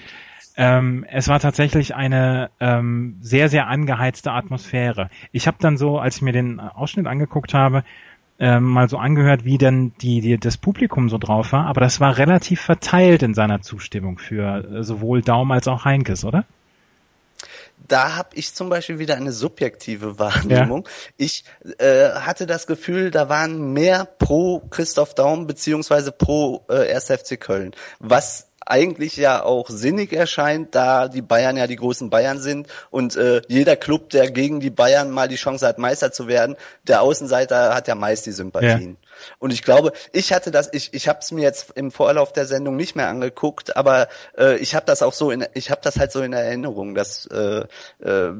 Ähm, 0.58 1.06
es 1.08 1.28
war 1.28 1.38
tatsächlich 1.38 1.94
eine 1.94 2.50
ähm, 2.58 3.16
sehr 3.20 3.48
sehr 3.48 3.68
angeheizte 3.68 4.32
Atmosphäre. 4.32 5.08
Ich 5.30 5.46
habe 5.46 5.56
dann 5.60 5.78
so, 5.78 5.98
als 5.98 6.16
ich 6.16 6.22
mir 6.22 6.32
den 6.32 6.58
Ausschnitt 6.58 7.06
angeguckt 7.06 7.54
habe, 7.54 7.84
ähm, 8.40 8.64
mal 8.64 8.88
so 8.88 8.98
angehört, 8.98 9.44
wie 9.44 9.56
denn 9.56 9.92
die, 10.00 10.20
die, 10.20 10.36
das 10.36 10.56
Publikum 10.56 11.08
so 11.08 11.18
drauf 11.18 11.52
war, 11.52 11.66
aber 11.66 11.80
das 11.80 12.00
war 12.00 12.18
relativ 12.18 12.60
verteilt 12.60 13.22
in 13.22 13.34
seiner 13.34 13.62
Zustimmung 13.62 14.18
für 14.18 14.64
äh, 14.64 14.82
sowohl 14.82 15.22
Daum 15.22 15.52
als 15.52 15.68
auch 15.68 15.84
Heinkes, 15.84 16.24
oder? 16.24 16.44
da 17.86 18.16
habe 18.16 18.30
ich 18.34 18.54
zum 18.54 18.68
Beispiel 18.68 18.98
wieder 18.98 19.16
eine 19.16 19.32
subjektive 19.32 20.18
Wahrnehmung. 20.18 20.84
Ja. 20.84 20.90
Ich 21.16 21.44
äh, 21.78 22.10
hatte 22.10 22.46
das 22.46 22.66
Gefühl, 22.66 23.10
da 23.10 23.28
waren 23.28 23.72
mehr 23.72 24.04
pro 24.04 24.60
Christoph 24.70 25.14
Daum 25.14 25.46
beziehungsweise 25.46 26.12
pro 26.12 26.64
äh, 26.68 26.92
1. 26.92 27.06
FC 27.06 27.40
Köln, 27.40 27.72
was 27.98 28.47
eigentlich 28.68 29.16
ja 29.16 29.42
auch 29.42 29.68
sinnig 29.68 30.12
erscheint, 30.12 30.74
da 30.74 31.08
die 31.08 31.22
Bayern 31.22 31.56
ja 31.56 31.66
die 31.66 31.76
großen 31.76 32.10
Bayern 32.10 32.38
sind 32.38 32.68
und 32.90 33.16
äh, 33.16 33.42
jeder 33.48 33.76
Club, 33.76 34.10
der 34.10 34.30
gegen 34.30 34.60
die 34.60 34.70
Bayern 34.70 35.10
mal 35.10 35.28
die 35.28 35.36
Chance 35.36 35.66
hat, 35.66 35.78
Meister 35.78 36.12
zu 36.12 36.28
werden, 36.28 36.56
der 36.86 37.02
Außenseiter 37.02 37.74
hat 37.74 37.88
ja 37.88 37.94
meist 37.94 38.26
die 38.26 38.32
Sympathien. 38.32 38.98
Ja. 39.00 39.07
Und 39.38 39.52
ich 39.52 39.62
glaube, 39.62 39.92
ich 40.12 40.32
hatte 40.32 40.50
das, 40.50 40.68
ich, 40.72 40.94
ich 40.94 41.08
habe 41.08 41.20
es 41.20 41.32
mir 41.32 41.42
jetzt 41.42 41.72
im 41.76 41.90
Vorlauf 41.90 42.32
der 42.32 42.46
Sendung 42.46 42.76
nicht 42.76 42.96
mehr 42.96 43.08
angeguckt, 43.08 43.76
aber 43.76 44.08
äh, 44.36 44.56
ich 44.56 44.74
habe 44.74 44.86
das 44.86 45.02
auch 45.02 45.12
so 45.12 45.30
in, 45.30 45.46
ich 45.54 45.70
habe 45.70 45.80
das 45.82 45.98
halt 45.98 46.12
so 46.12 46.22
in 46.22 46.32
Erinnerung, 46.32 46.94
dass 46.94 47.26
äh, 47.26 47.64
äh, 48.00 48.32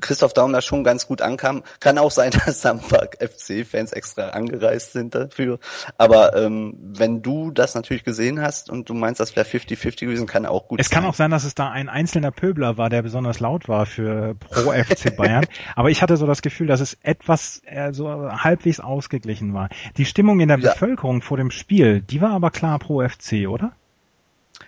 Christoph 0.00 0.32
Daum 0.34 0.52
da 0.52 0.60
schon 0.60 0.84
ganz 0.84 1.06
gut 1.06 1.22
ankam. 1.22 1.62
Kann 1.80 1.98
auch 1.98 2.10
sein, 2.10 2.30
dass 2.46 2.62
paar 2.62 3.08
FC-Fans 3.18 3.92
extra 3.92 4.30
angereist 4.30 4.92
sind 4.92 5.14
dafür. 5.14 5.58
Aber 5.98 6.36
ähm, 6.36 6.76
wenn 6.78 7.22
du 7.22 7.50
das 7.50 7.74
natürlich 7.74 8.04
gesehen 8.04 8.40
hast 8.40 8.70
und 8.70 8.88
du 8.88 8.94
meinst, 8.94 9.20
das 9.20 9.36
wäre 9.36 9.46
50-50 9.46 10.00
gewesen, 10.00 10.26
kann 10.26 10.46
auch 10.46 10.68
gut 10.68 10.80
es 10.80 10.86
sein. 10.86 10.90
Es 10.90 10.94
kann 10.94 11.08
auch 11.08 11.14
sein, 11.14 11.30
dass 11.30 11.44
es 11.44 11.54
da 11.54 11.70
ein 11.70 11.88
einzelner 11.88 12.30
Pöbler 12.30 12.76
war, 12.76 12.90
der 12.90 13.02
besonders 13.02 13.40
laut 13.40 13.68
war 13.68 13.86
für 13.86 14.34
pro 14.34 14.72
FC 14.72 15.16
Bayern. 15.16 15.46
aber 15.76 15.90
ich 15.90 16.02
hatte 16.02 16.16
so 16.16 16.26
das 16.26 16.42
Gefühl, 16.42 16.66
dass 16.66 16.80
es 16.80 16.96
etwas 17.02 17.62
äh, 17.64 17.92
so 17.92 18.08
halbwegs 18.08 18.80
ausgeglichen 18.80 19.54
war. 19.54 19.68
Die 19.96 20.04
Stimmung 20.14 20.38
in 20.38 20.46
der 20.46 20.60
ja. 20.60 20.72
Bevölkerung 20.72 21.22
vor 21.22 21.38
dem 21.38 21.50
Spiel, 21.50 22.00
die 22.00 22.20
war 22.20 22.30
aber 22.30 22.52
klar 22.52 22.78
pro 22.78 23.02
FC, 23.02 23.48
oder? 23.48 23.72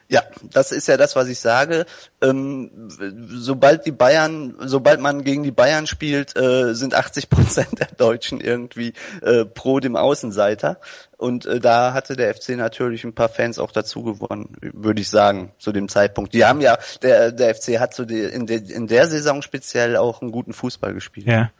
Ja, 0.08 0.24
das 0.42 0.72
ist 0.72 0.88
ja 0.88 0.96
das, 0.96 1.14
was 1.14 1.28
ich 1.28 1.38
sage. 1.38 1.86
Ähm, 2.20 2.88
sobald 3.28 3.86
die 3.86 3.92
Bayern, 3.92 4.56
sobald 4.58 4.98
man 4.98 5.22
gegen 5.22 5.44
die 5.44 5.52
Bayern 5.52 5.86
spielt, 5.86 6.36
äh, 6.36 6.74
sind 6.74 6.94
80 6.94 7.30
Prozent 7.30 7.78
der 7.78 7.86
Deutschen 7.96 8.40
irgendwie 8.40 8.94
äh, 9.22 9.44
pro 9.44 9.78
dem 9.78 9.94
Außenseiter. 9.94 10.80
Und 11.16 11.46
äh, 11.46 11.60
da 11.60 11.92
hatte 11.92 12.16
der 12.16 12.34
FC 12.34 12.56
natürlich 12.56 13.04
ein 13.04 13.14
paar 13.14 13.28
Fans 13.28 13.60
auch 13.60 13.70
dazu 13.70 14.02
gewonnen, 14.02 14.56
würde 14.60 15.00
ich 15.00 15.08
sagen, 15.08 15.52
zu 15.58 15.70
dem 15.70 15.88
Zeitpunkt. 15.88 16.34
Die 16.34 16.44
haben 16.44 16.60
ja, 16.60 16.76
der, 17.02 17.30
der 17.30 17.54
FC 17.54 17.78
hat 17.78 17.94
so 17.94 18.04
die, 18.04 18.18
in, 18.18 18.46
de, 18.46 18.68
in 18.68 18.88
der 18.88 19.06
Saison 19.06 19.42
speziell 19.42 19.96
auch 19.96 20.22
einen 20.22 20.32
guten 20.32 20.54
Fußball 20.54 20.92
gespielt. 20.92 21.28
Ja. 21.28 21.52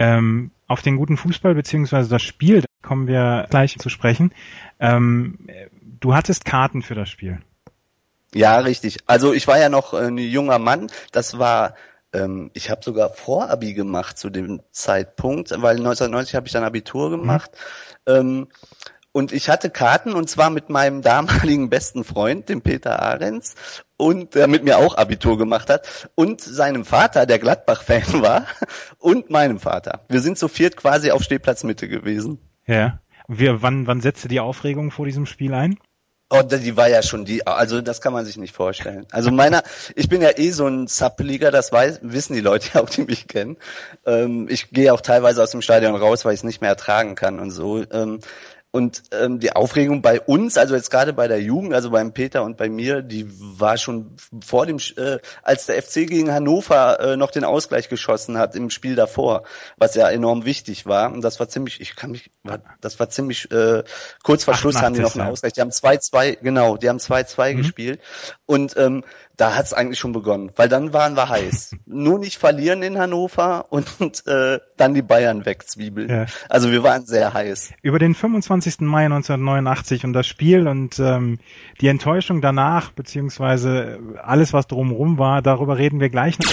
Ähm, 0.00 0.50
auf 0.66 0.80
den 0.80 0.96
guten 0.96 1.18
Fußball 1.18 1.54
beziehungsweise 1.54 2.08
das 2.08 2.22
Spiel 2.22 2.64
kommen 2.82 3.06
wir 3.06 3.46
gleich 3.50 3.76
zu 3.78 3.90
sprechen. 3.90 4.32
Ähm, 4.80 5.38
du 6.00 6.14
hattest 6.14 6.46
Karten 6.46 6.82
für 6.82 6.94
das 6.94 7.10
Spiel. 7.10 7.40
Ja, 8.34 8.58
richtig. 8.60 8.98
Also 9.06 9.34
ich 9.34 9.46
war 9.46 9.58
ja 9.58 9.68
noch 9.68 9.92
ein 9.92 10.16
junger 10.16 10.58
Mann. 10.58 10.90
Das 11.12 11.38
war, 11.38 11.74
ähm, 12.14 12.50
ich 12.54 12.70
habe 12.70 12.82
sogar 12.82 13.10
Vorabi 13.10 13.74
gemacht 13.74 14.16
zu 14.16 14.30
dem 14.30 14.62
Zeitpunkt, 14.70 15.50
weil 15.50 15.76
1990 15.76 16.34
habe 16.34 16.46
ich 16.46 16.52
dann 16.52 16.64
Abitur 16.64 17.10
gemacht. 17.10 17.50
Mhm. 18.08 18.48
Und 19.12 19.32
ich 19.32 19.48
hatte 19.48 19.70
Karten 19.70 20.12
und 20.12 20.30
zwar 20.30 20.50
mit 20.50 20.70
meinem 20.70 21.02
damaligen 21.02 21.68
besten 21.68 22.04
Freund, 22.04 22.48
dem 22.48 22.62
Peter 22.62 23.02
Ahrens, 23.02 23.54
und 23.96 24.34
der 24.34 24.46
mit 24.46 24.62
mir 24.62 24.78
auch 24.78 24.96
Abitur 24.96 25.36
gemacht 25.36 25.68
hat, 25.68 26.08
und 26.14 26.40
seinem 26.40 26.84
Vater, 26.84 27.26
der 27.26 27.38
Gladbach-Fan 27.38 28.22
war, 28.22 28.46
und 28.98 29.30
meinem 29.30 29.58
Vater. 29.58 30.04
Wir 30.08 30.20
sind 30.20 30.38
zu 30.38 30.48
viert 30.48 30.76
quasi 30.76 31.10
auf 31.10 31.22
Stehplatz 31.22 31.64
Mitte 31.64 31.88
gewesen. 31.88 32.38
Ja. 32.66 33.00
Wir, 33.26 33.62
wann, 33.62 33.86
wann 33.86 34.00
setzte 34.00 34.26
die 34.26 34.40
Aufregung 34.40 34.90
vor 34.90 35.06
diesem 35.06 35.26
Spiel 35.26 35.54
ein? 35.54 35.78
Oh, 36.32 36.42
die 36.42 36.76
war 36.76 36.88
ja 36.88 37.02
schon 37.02 37.24
die, 37.24 37.44
also 37.44 37.80
das 37.80 38.00
kann 38.00 38.12
man 38.12 38.24
sich 38.24 38.36
nicht 38.36 38.54
vorstellen. 38.54 39.04
Also 39.10 39.32
meiner, 39.32 39.64
ich 39.96 40.08
bin 40.08 40.22
ja 40.22 40.30
eh 40.36 40.52
so 40.52 40.64
ein 40.68 40.86
Zappeliger, 40.86 41.50
das 41.50 41.72
weiß, 41.72 42.00
wissen 42.02 42.34
die 42.34 42.40
Leute 42.40 42.70
ja 42.74 42.82
auch, 42.82 42.88
die 42.88 43.02
mich 43.02 43.26
kennen. 43.26 43.56
Ähm, 44.06 44.46
ich 44.48 44.70
gehe 44.70 44.92
auch 44.92 45.00
teilweise 45.00 45.42
aus 45.42 45.50
dem 45.50 45.60
Stadion 45.60 45.96
raus, 45.96 46.24
weil 46.24 46.34
ich 46.34 46.40
es 46.40 46.44
nicht 46.44 46.60
mehr 46.60 46.70
ertragen 46.70 47.16
kann 47.16 47.40
und 47.40 47.50
so. 47.50 47.82
Ähm, 47.90 48.20
und 48.72 49.02
ähm, 49.10 49.40
die 49.40 49.52
Aufregung 49.52 50.00
bei 50.00 50.20
uns, 50.20 50.56
also 50.56 50.76
jetzt 50.76 50.90
gerade 50.90 51.12
bei 51.12 51.26
der 51.26 51.40
Jugend, 51.42 51.74
also 51.74 51.90
beim 51.90 52.12
Peter 52.12 52.44
und 52.44 52.56
bei 52.56 52.68
mir, 52.68 53.02
die 53.02 53.26
war 53.28 53.76
schon 53.78 54.16
vor 54.44 54.64
dem, 54.64 54.78
äh, 54.96 55.18
als 55.42 55.66
der 55.66 55.82
FC 55.82 56.06
gegen 56.06 56.32
Hannover 56.32 57.00
äh, 57.00 57.16
noch 57.16 57.32
den 57.32 57.44
Ausgleich 57.44 57.88
geschossen 57.88 58.38
hat 58.38 58.54
im 58.54 58.70
Spiel 58.70 58.94
davor, 58.94 59.42
was 59.76 59.96
ja 59.96 60.08
enorm 60.08 60.44
wichtig 60.44 60.86
war. 60.86 61.12
Und 61.12 61.22
das 61.22 61.40
war 61.40 61.48
ziemlich, 61.48 61.80
ich 61.80 61.96
kann 61.96 62.12
mich, 62.12 62.30
war, 62.44 62.60
das 62.80 63.00
war 63.00 63.08
ziemlich 63.10 63.50
äh, 63.50 63.82
kurz 64.22 64.44
vor 64.44 64.54
Schluss 64.54 64.80
haben 64.80 64.94
die 64.94 65.00
noch 65.00 65.16
einen 65.16 65.28
Ausgleich. 65.28 65.54
Die 65.54 65.60
haben 65.60 65.70
2-2, 65.70 66.38
genau, 66.40 66.76
die 66.76 66.88
haben 66.88 66.98
2-2 66.98 67.52
mhm. 67.52 67.56
gespielt. 67.56 68.00
Und 68.46 68.76
ähm, 68.76 69.02
da 69.40 69.56
hat's 69.56 69.72
eigentlich 69.72 69.98
schon 69.98 70.12
begonnen, 70.12 70.52
weil 70.56 70.68
dann 70.68 70.92
waren 70.92 71.16
wir 71.16 71.28
heiß. 71.28 71.76
Nur 71.86 72.18
nicht 72.18 72.36
verlieren 72.36 72.82
in 72.82 72.98
Hannover 72.98 73.66
und 73.70 73.88
äh, 74.26 74.60
dann 74.76 74.92
die 74.92 75.02
Bayern 75.02 75.46
wegzwiebeln. 75.46 76.10
Ja. 76.10 76.26
Also 76.48 76.70
wir 76.70 76.82
waren 76.82 77.06
sehr 77.06 77.32
heiß. 77.32 77.72
Über 77.82 77.98
den 77.98 78.14
25. 78.14 78.59
Mai 78.80 79.04
1989 79.04 80.04
und 80.04 80.12
das 80.12 80.26
Spiel 80.26 80.68
und 80.68 80.98
ähm, 80.98 81.38
die 81.80 81.88
Enttäuschung 81.88 82.40
danach, 82.40 82.90
beziehungsweise 82.92 83.98
alles, 84.22 84.52
was 84.52 84.66
drumherum 84.66 85.18
war, 85.18 85.42
darüber 85.42 85.78
reden 85.78 86.00
wir 86.00 86.10
gleich 86.10 86.38
noch. 86.38 86.50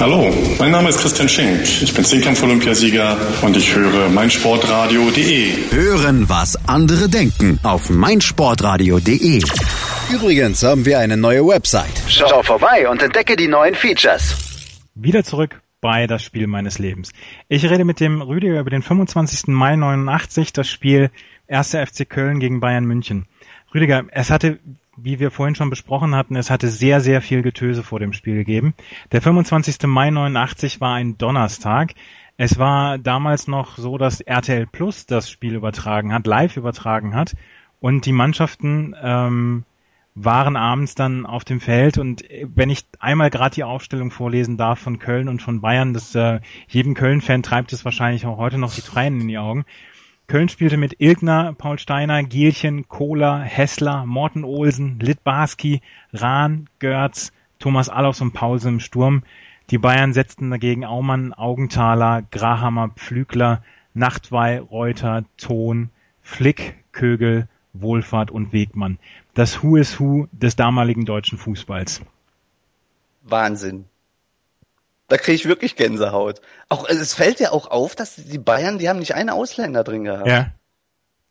Hallo, 0.00 0.28
mein 0.58 0.72
Name 0.72 0.88
ist 0.88 1.00
Christian 1.00 1.28
Schenk. 1.28 1.60
Ich 1.62 1.94
bin 1.94 2.04
Zehnkampf-Olympiasieger 2.04 3.16
und 3.42 3.56
ich 3.56 3.74
höre 3.74 4.08
meinsportradio.de. 4.08 5.70
Hören, 5.70 6.28
was 6.28 6.56
andere 6.68 7.08
denken 7.08 7.60
auf 7.62 7.90
meinsportradio.de. 7.90 9.42
Übrigens 10.10 10.64
haben 10.64 10.84
wir 10.84 10.98
eine 10.98 11.16
neue 11.16 11.46
Website. 11.46 12.02
Schau 12.08 12.42
vorbei 12.42 12.88
und 12.88 13.02
entdecke 13.02 13.36
die 13.36 13.46
neuen 13.46 13.76
Features. 13.76 14.34
Wieder 14.96 15.22
zurück 15.22 15.60
bei 15.84 16.06
das 16.06 16.24
Spiel 16.24 16.46
meines 16.46 16.78
Lebens. 16.78 17.12
Ich 17.46 17.68
rede 17.68 17.84
mit 17.84 18.00
dem 18.00 18.22
Rüdiger 18.22 18.58
über 18.58 18.70
den 18.70 18.80
25. 18.80 19.48
Mai 19.48 19.76
89, 19.76 20.54
das 20.54 20.66
Spiel 20.66 21.10
1. 21.46 21.72
FC 21.72 22.08
Köln 22.08 22.40
gegen 22.40 22.58
Bayern 22.58 22.86
München. 22.86 23.26
Rüdiger, 23.74 24.04
es 24.10 24.30
hatte, 24.30 24.60
wie 24.96 25.20
wir 25.20 25.30
vorhin 25.30 25.54
schon 25.54 25.68
besprochen 25.68 26.14
hatten, 26.14 26.36
es 26.36 26.48
hatte 26.48 26.68
sehr, 26.68 27.02
sehr 27.02 27.20
viel 27.20 27.42
Getöse 27.42 27.82
vor 27.82 28.00
dem 28.00 28.14
Spiel 28.14 28.34
gegeben. 28.34 28.72
Der 29.12 29.20
25. 29.20 29.82
Mai 29.82 30.08
89 30.08 30.80
war 30.80 30.94
ein 30.94 31.18
Donnerstag. 31.18 31.92
Es 32.38 32.58
war 32.58 32.96
damals 32.96 33.46
noch 33.46 33.76
so, 33.76 33.98
dass 33.98 34.22
RTL 34.22 34.66
Plus 34.66 35.04
das 35.04 35.28
Spiel 35.28 35.54
übertragen 35.54 36.14
hat, 36.14 36.26
live 36.26 36.56
übertragen 36.56 37.14
hat 37.14 37.36
und 37.80 38.06
die 38.06 38.12
Mannschaften 38.12 38.96
ähm, 39.02 39.64
waren 40.14 40.56
abends 40.56 40.94
dann 40.94 41.26
auf 41.26 41.44
dem 41.44 41.60
Feld 41.60 41.98
und 41.98 42.22
wenn 42.54 42.70
ich 42.70 42.84
einmal 43.00 43.30
gerade 43.30 43.54
die 43.54 43.64
Aufstellung 43.64 44.12
vorlesen 44.12 44.56
darf 44.56 44.78
von 44.78 45.00
Köln 45.00 45.28
und 45.28 45.42
von 45.42 45.60
Bayern, 45.60 45.92
das 45.92 46.14
äh, 46.14 46.40
jedem 46.68 46.94
Köln-Fan 46.94 47.42
treibt 47.42 47.72
es 47.72 47.84
wahrscheinlich 47.84 48.24
auch 48.24 48.38
heute 48.38 48.58
noch 48.58 48.72
die 48.72 48.82
Tränen 48.82 49.22
in 49.22 49.28
die 49.28 49.38
Augen. 49.38 49.64
Köln 50.28 50.48
spielte 50.48 50.76
mit 50.76 51.00
Ilgner, 51.00 51.52
Paul 51.52 51.78
Steiner, 51.78 52.22
Gielchen, 52.22 52.88
Kohler, 52.88 53.40
Hessler, 53.40 54.06
Morten 54.06 54.44
Olsen, 54.44 55.00
Litbarski, 55.00 55.82
Rahn, 56.12 56.68
Görz, 56.78 57.32
Thomas 57.58 57.88
Allofs 57.88 58.20
und 58.20 58.32
Pause 58.32 58.68
im 58.68 58.80
Sturm. 58.80 59.24
Die 59.70 59.78
Bayern 59.78 60.12
setzten 60.12 60.50
dagegen 60.50 60.84
Aumann, 60.84 61.32
Augenthaler, 61.32 62.22
Grahammer, 62.30 62.90
Pflügler, 62.90 63.62
Nachtwey, 63.94 64.58
Reuter, 64.58 65.24
Ton, 65.36 65.90
Flick, 66.22 66.76
Kögel, 66.92 67.48
Wohlfahrt 67.74 68.30
und 68.30 68.52
Wegmann. 68.52 68.98
Das 69.34 69.62
Who 69.62 69.76
is 69.76 70.00
Who 70.00 70.26
des 70.32 70.56
damaligen 70.56 71.04
deutschen 71.04 71.36
Fußballs. 71.36 72.02
Wahnsinn. 73.22 73.86
Da 75.08 75.18
kriege 75.18 75.34
ich 75.34 75.46
wirklich 75.46 75.76
Gänsehaut. 75.76 76.40
Auch 76.68 76.88
also 76.88 77.00
es 77.00 77.14
fällt 77.14 77.40
ja 77.40 77.52
auch 77.52 77.70
auf, 77.70 77.94
dass 77.94 78.16
die 78.16 78.38
Bayern, 78.38 78.78
die 78.78 78.88
haben 78.88 78.98
nicht 78.98 79.14
einen 79.14 79.30
Ausländer 79.30 79.84
drin 79.84 80.04
gehabt. 80.04 80.26
Ja. 80.26 80.52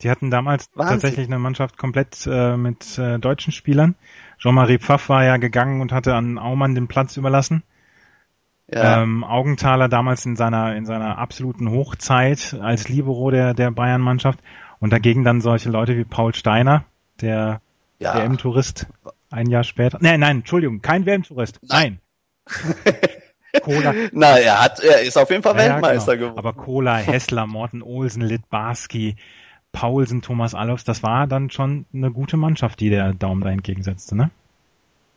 Die 0.01 0.09
hatten 0.09 0.29
damals 0.29 0.69
Wahnsinn. 0.75 0.95
tatsächlich 0.95 1.27
eine 1.27 1.39
Mannschaft 1.39 1.77
komplett 1.77 2.27
äh, 2.27 2.57
mit 2.57 2.97
äh, 2.97 3.19
deutschen 3.19 3.51
Spielern. 3.53 3.95
Jean-Marie 4.37 4.79
Pfaff 4.79 5.07
war 5.09 5.23
ja 5.23 5.37
gegangen 5.37 5.81
und 5.81 5.91
hatte 5.91 6.13
an 6.13 6.37
Aumann 6.37 6.75
den 6.75 6.87
Platz 6.87 7.15
überlassen. 7.15 7.63
Ja. 8.71 9.01
Ähm, 9.01 9.23
Augenthaler 9.23 9.87
damals 9.87 10.25
in 10.25 10.35
seiner 10.35 10.75
in 10.75 10.85
seiner 10.85 11.17
absoluten 11.17 11.69
Hochzeit 11.69 12.57
als 12.59 12.89
Libero 12.89 13.29
der 13.29 13.53
der 13.53 13.71
Bayern-Mannschaft 13.71 14.39
und 14.83 14.91
dagegen 14.91 15.23
dann 15.23 15.39
solche 15.39 15.69
Leute 15.69 15.95
wie 15.95 16.03
Paul 16.03 16.35
Steiner, 16.35 16.83
der 17.21 17.61
ja. 17.99 18.15
WM-Tourist 18.15 18.87
ein 19.31 19.49
Jahr 19.49 19.63
später. 19.63 19.97
Nein, 20.01 20.19
nein, 20.19 20.39
Entschuldigung, 20.39 20.81
kein 20.81 21.05
WM-Tourist. 21.05 21.61
Nein. 21.61 21.99
Cola. 23.63 23.93
Na, 24.11 24.37
er 24.37 24.61
hat, 24.61 24.81
er 24.81 25.01
ist 25.03 25.17
auf 25.17 25.29
jeden 25.29 25.41
Fall 25.41 25.55
ja, 25.55 25.75
Weltmeister 25.75 26.17
genau. 26.17 26.31
geworden. 26.31 26.45
Aber 26.45 26.61
Cola, 26.61 26.97
Hessler, 26.97 27.47
Morten 27.47 27.81
Olsen, 27.81 28.23
Litbarski, 28.23 29.15
Paulsen, 29.71 30.21
Thomas 30.21 30.53
Allofs, 30.53 30.83
das 30.83 31.01
war 31.01 31.27
dann 31.27 31.49
schon 31.49 31.85
eine 31.93 32.11
gute 32.11 32.35
Mannschaft, 32.35 32.81
die 32.81 32.89
der 32.89 33.13
Daumen 33.13 33.39
da 33.39 33.51
entgegensetzte, 33.51 34.17
ne? 34.17 34.31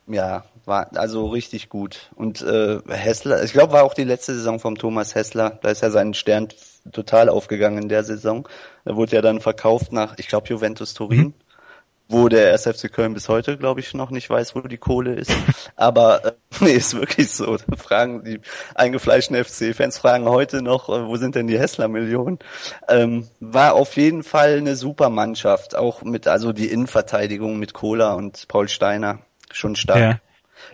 Ja, 0.06 0.44
war 0.64 0.96
also 0.96 1.26
richtig 1.26 1.70
gut. 1.70 2.12
Und 2.14 2.40
äh, 2.40 2.78
Hessler, 2.88 3.42
ich 3.42 3.52
glaube, 3.52 3.72
war 3.72 3.82
auch 3.82 3.94
die 3.94 4.04
letzte 4.04 4.34
Saison 4.34 4.60
vom 4.60 4.78
Thomas 4.78 5.16
Hessler. 5.16 5.58
Da 5.60 5.70
ist 5.70 5.82
ja 5.82 5.90
sein 5.90 6.14
Stern 6.14 6.46
total 6.92 7.28
aufgegangen 7.28 7.82
in 7.82 7.88
der 7.88 8.04
Saison. 8.04 8.48
Er 8.84 8.96
wurde 8.96 9.16
ja 9.16 9.22
dann 9.22 9.40
verkauft 9.40 9.92
nach, 9.92 10.14
ich 10.18 10.28
glaube, 10.28 10.48
Juventus 10.48 10.94
Turin. 10.94 11.18
Mhm 11.18 11.34
wo 12.08 12.28
der 12.28 12.52
SFC 12.52 12.92
Köln 12.92 13.14
bis 13.14 13.28
heute, 13.28 13.56
glaube 13.56 13.80
ich, 13.80 13.92
noch 13.94 14.10
nicht 14.10 14.30
weiß, 14.30 14.54
wo 14.54 14.60
die 14.60 14.78
Kohle 14.78 15.14
ist. 15.14 15.32
Aber 15.76 16.24
äh, 16.24 16.32
nee, 16.60 16.72
ist 16.72 16.94
wirklich 16.94 17.30
so. 17.30 17.56
Fragen 17.76 18.24
die 18.24 18.40
eingefleischten 18.74 19.42
FC-Fans 19.42 19.98
fragen 19.98 20.28
heute 20.28 20.62
noch, 20.62 20.88
äh, 20.88 21.06
wo 21.06 21.16
sind 21.16 21.34
denn 21.34 21.46
die 21.46 21.58
Hessler-Millionen? 21.58 22.38
Ähm, 22.88 23.26
war 23.40 23.74
auf 23.74 23.96
jeden 23.96 24.22
Fall 24.22 24.58
eine 24.58 24.76
super 24.76 25.10
Mannschaft, 25.10 25.76
auch 25.76 26.02
mit 26.02 26.28
also 26.28 26.52
die 26.52 26.68
Innenverteidigung 26.68 27.58
mit 27.58 27.72
Kohler 27.72 28.16
und 28.16 28.46
Paul 28.48 28.68
Steiner 28.68 29.18
schon 29.50 29.76
stark. 29.76 29.98
Ja. 29.98 30.20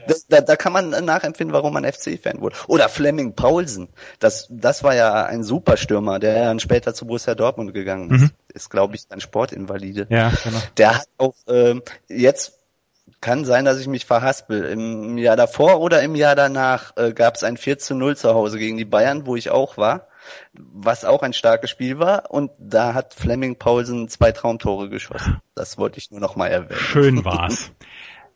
Das, 0.07 0.27
da, 0.27 0.41
da 0.41 0.57
kann 0.57 0.73
man 0.73 0.91
nachempfinden, 0.91 1.55
warum 1.55 1.73
man 1.73 1.85
FC-Fan 1.85 2.41
wurde. 2.41 2.57
Oder 2.67 2.89
Fleming 2.89 3.35
Paulsen. 3.35 3.89
Das, 4.19 4.47
das 4.51 4.83
war 4.83 4.95
ja 4.95 5.25
ein 5.25 5.43
Superstürmer, 5.43 6.19
der 6.19 6.45
dann 6.45 6.61
später 6.61 6.95
zu 6.95 7.07
Borussia 7.07 7.35
Dortmund 7.35 7.75
gegangen 7.75 8.11
ist. 8.11 8.21
Mhm. 8.21 8.31
Ist, 8.53 8.71
glaube 8.71 8.97
ich, 8.97 9.05
ein 9.11 9.21
Sportinvalide. 9.21 10.07
Ja, 10.11 10.33
genau. 10.45 10.59
Der 10.77 10.99
hat 10.99 11.09
auch 11.19 11.35
ähm, 11.49 11.83
jetzt 12.09 12.59
kann 13.21 13.45
sein, 13.45 13.65
dass 13.65 13.79
ich 13.79 13.87
mich 13.87 14.05
verhaspel. 14.05 14.65
Im 14.65 15.17
Jahr 15.17 15.37
davor 15.37 15.81
oder 15.81 16.03
im 16.03 16.15
Jahr 16.15 16.35
danach 16.35 16.97
äh, 16.97 17.13
gab 17.13 17.37
es 17.37 17.45
ein 17.45 17.57
4 17.57 17.79
zu 17.79 17.95
0 17.95 18.17
zu 18.17 18.35
Hause 18.35 18.59
gegen 18.59 18.77
die 18.77 18.85
Bayern, 18.85 19.27
wo 19.27 19.37
ich 19.37 19.51
auch 19.51 19.77
war, 19.77 20.09
was 20.53 21.05
auch 21.05 21.23
ein 21.23 21.33
starkes 21.33 21.71
Spiel 21.71 21.99
war. 21.99 22.31
Und 22.31 22.51
da 22.59 22.95
hat 22.95 23.15
Fleming 23.15 23.57
Paulsen 23.57 24.09
zwei 24.09 24.33
Traumtore 24.33 24.89
geschossen. 24.89 25.41
Das 25.55 25.79
wollte 25.79 25.99
ich 25.99 26.11
nur 26.11 26.21
noch 26.21 26.37
mal 26.37 26.49
erwähnen. 26.49 26.81
Schön 26.81 27.25
war's. 27.25 27.71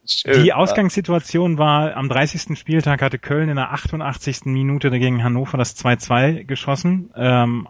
Schön, 0.07 0.45
die 0.45 0.53
Ausgangssituation 0.53 1.59
war, 1.59 1.97
am 1.97 2.09
30. 2.09 2.59
Spieltag 2.59 3.03
hatte 3.03 3.19
Köln 3.19 3.49
in 3.49 3.57
der 3.57 3.73
88. 3.73 4.45
Minute 4.45 4.91
gegen 4.91 5.25
Hannover 5.25 5.59
das 5.59 5.77
2-2 5.77 6.45
geschossen. 6.45 7.11
Ähm, 7.17 7.69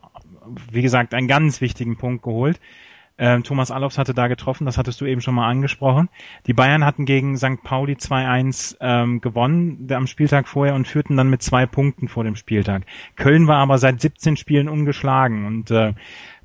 wie 0.71 0.83
gesagt, 0.83 1.15
einen 1.15 1.29
ganz 1.29 1.61
wichtigen 1.61 1.97
Punkt 1.97 2.23
geholt. 2.23 2.61
Ähm, 3.19 3.45
Thomas 3.45 3.71
Allofs 3.71 3.97
hatte 3.97 4.13
da 4.13 4.29
getroffen, 4.29 4.67
das 4.67 4.77
hattest 4.77 5.01
du 5.01 5.07
eben 5.07 5.23
schon 5.23 5.35
mal 5.35 5.49
angesprochen. 5.49 6.11
Die 6.47 6.53
Bayern 6.53 6.85
hatten 6.85 7.07
gegen 7.07 7.39
St. 7.39 7.63
Pauli 7.63 7.95
2-1 7.95 8.77
ähm, 8.81 9.23
gewonnen 9.23 9.89
am 9.91 10.07
Spieltag 10.07 10.47
vorher 10.47 10.75
und 10.75 10.87
führten 10.87 11.17
dann 11.17 11.31
mit 11.31 11.43
zwei 11.43 11.65
Punkten 11.65 12.09
vor 12.09 12.25
dem 12.25 12.37
Spieltag. 12.37 12.83
Köln 13.17 13.47
war 13.47 13.57
aber 13.59 13.79
seit 13.79 14.03
17 14.03 14.37
Spielen 14.37 14.69
ungeschlagen 14.69 15.47
und 15.47 15.71
äh, 15.71 15.95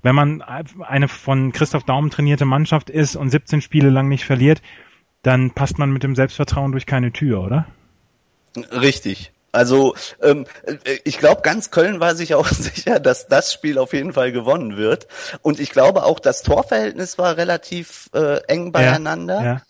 wenn 0.01 0.15
man 0.15 0.41
eine 0.41 1.07
von 1.09 1.51
Christoph 1.51 1.83
Daum 1.83 2.09
trainierte 2.09 2.45
Mannschaft 2.45 2.89
ist 2.89 3.17
und 3.17 3.29
17 3.29 3.61
Spiele 3.61 3.89
lang 3.89 4.07
nicht 4.07 4.23
verliert, 4.23 4.61
dann 5.23 5.51
passt 5.51 5.77
man 5.77 5.91
mit 5.91 6.03
dem 6.03 6.15
Selbstvertrauen 6.15 6.71
durch 6.71 6.85
keine 6.85 7.11
Tür, 7.11 7.41
oder? 7.41 7.67
Richtig. 8.71 9.31
Also 9.53 9.95
ähm, 10.21 10.45
ich 11.03 11.17
glaube, 11.17 11.41
ganz 11.41 11.71
Köln 11.71 11.99
war 11.99 12.15
sich 12.15 12.35
auch 12.35 12.47
sicher, 12.49 12.99
dass 12.99 13.27
das 13.27 13.51
Spiel 13.53 13.77
auf 13.77 13.93
jeden 13.93 14.13
Fall 14.13 14.31
gewonnen 14.31 14.77
wird. 14.77 15.07
Und 15.41 15.59
ich 15.59 15.71
glaube 15.71 16.03
auch, 16.03 16.19
das 16.19 16.41
Torverhältnis 16.41 17.17
war 17.17 17.37
relativ 17.37 18.09
äh, 18.13 18.41
eng 18.47 18.71
beieinander. 18.71 19.35
Ja, 19.35 19.43
ja 19.43 19.61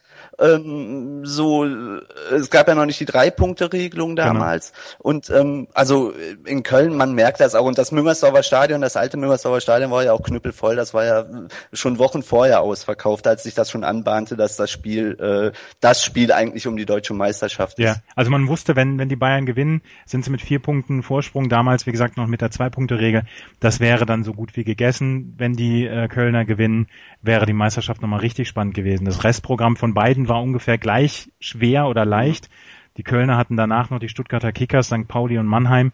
ähm, 0.42 1.26
so, 1.26 1.66
es 1.66 2.50
gab 2.50 2.68
ja 2.68 2.76
noch 2.76 2.86
nicht 2.86 3.00
die 3.00 3.06
Drei-Punkte-Regelung 3.06 4.16
genau. 4.16 4.28
damals. 4.28 4.72
Genau. 4.72 5.10
Und 5.10 5.30
ähm, 5.30 5.68
also 5.74 6.14
in 6.46 6.64
Köln, 6.64 6.96
man 6.98 7.14
merkt 7.14 7.40
das 7.40 7.56
auch. 7.56 7.66
Und 7.66 7.78
das 7.78 7.92
Müngersdorfer 7.92 8.44
Stadion, 8.44 8.82
das 8.82 8.98
alte 8.98 9.18
Müngersdorfer 9.18 9.62
Stadion 9.62 9.92
war 9.92 10.04
ja 10.04 10.14
auch 10.14 10.24
knüppelvoll. 10.24 10.76
Das 10.76 10.94
war 10.94 11.06
ja 11.06 11.26
schon 11.74 12.00
Wochen 12.00 12.24
vorher 12.24 12.62
ausverkauft, 12.62 13.28
als 13.28 13.44
sich 13.44 13.54
das 13.54 13.70
schon 13.70 13.84
anbahnte, 13.84 14.36
dass 14.36 14.58
das 14.58 14.72
Spiel, 14.72 15.18
äh, 15.20 15.58
das 15.80 16.04
Spiel 16.04 16.32
eigentlich 16.32 16.66
um 16.68 16.76
die 16.76 16.86
deutsche 16.86 17.14
Meisterschaft 17.14 17.78
ist. 17.78 17.86
Ja, 17.86 17.96
also 18.16 18.32
man 18.32 18.48
wusste, 18.48 18.76
wenn, 18.76 18.98
wenn 18.98 19.10
die 19.10 19.16
Bayern 19.16 19.46
gewinnen, 19.46 19.82
sind 20.06 20.26
sie 20.26 20.32
mit 20.32 20.42
vier 20.42 20.60
Punkten 20.60 21.04
Vorsprung, 21.04 21.50
damals 21.50 21.86
wie 21.86 21.92
gesagt 21.92 22.18
noch 22.18 22.28
mit 22.28 22.42
der 22.42 22.50
Zwei-Punkte-Regel. 22.52 23.24
Das 23.60 23.80
wäre 23.80 24.06
dann 24.06 24.24
so 24.24 24.34
gut 24.34 24.56
wie 24.56 24.64
gegessen. 24.64 25.36
Wenn 25.38 25.54
die 25.54 25.86
äh, 25.86 26.08
Kölner 26.08 26.46
gewinnen, 26.46 26.88
wäre 27.22 27.46
die 27.46 27.54
Meisterschaft 27.54 28.02
nochmal 28.02 28.22
richtig 28.22 28.48
spannend 28.48 28.74
gewesen. 28.74 29.06
Das 29.06 29.24
Restprogramm 29.24 29.76
von 29.76 29.94
beiden 29.94 30.28
war 30.32 30.42
ungefähr 30.42 30.78
gleich 30.78 31.30
schwer 31.42 31.88
oder 31.88 32.06
leicht. 32.06 32.50
Die 32.96 33.04
Kölner 33.04 33.36
hatten 33.36 33.58
danach 33.58 33.90
noch 33.90 34.00
die 34.00 34.08
Stuttgarter 34.08 34.54
Kickers, 34.54 34.88
St. 34.88 35.08
Pauli 35.08 35.38
und 35.38 35.46
Mannheim. 35.46 35.92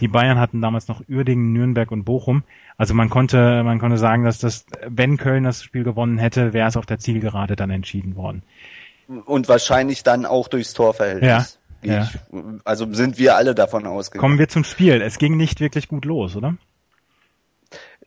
Die 0.00 0.08
Bayern 0.08 0.40
hatten 0.40 0.62
damals 0.62 0.88
noch 0.88 1.02
Uerdingen, 1.06 1.52
Nürnberg 1.52 1.92
und 1.92 2.04
Bochum. 2.04 2.44
Also 2.78 2.94
man 2.94 3.10
konnte, 3.10 3.62
man 3.62 3.78
konnte 3.78 3.98
sagen, 3.98 4.24
dass 4.24 4.38
das, 4.38 4.64
wenn 4.88 5.18
Köln 5.18 5.44
das 5.44 5.62
Spiel 5.62 5.84
gewonnen 5.84 6.16
hätte, 6.16 6.54
wäre 6.54 6.66
es 6.66 6.78
auf 6.78 6.86
der 6.86 6.98
Zielgerade 6.98 7.56
dann 7.56 7.70
entschieden 7.70 8.16
worden. 8.16 8.42
Und 9.26 9.48
wahrscheinlich 9.48 10.02
dann 10.02 10.24
auch 10.24 10.48
durchs 10.48 10.72
Torverhältnis. 10.72 11.58
Ja. 11.82 12.08
ja. 12.32 12.42
also 12.64 12.90
sind 12.94 13.18
wir 13.18 13.36
alle 13.36 13.54
davon 13.54 13.86
ausgegangen. 13.86 14.20
Kommen 14.20 14.38
wir 14.38 14.48
zum 14.48 14.64
Spiel. 14.64 15.02
Es 15.02 15.18
ging 15.18 15.36
nicht 15.36 15.60
wirklich 15.60 15.88
gut 15.88 16.06
los, 16.06 16.34
oder? 16.34 16.56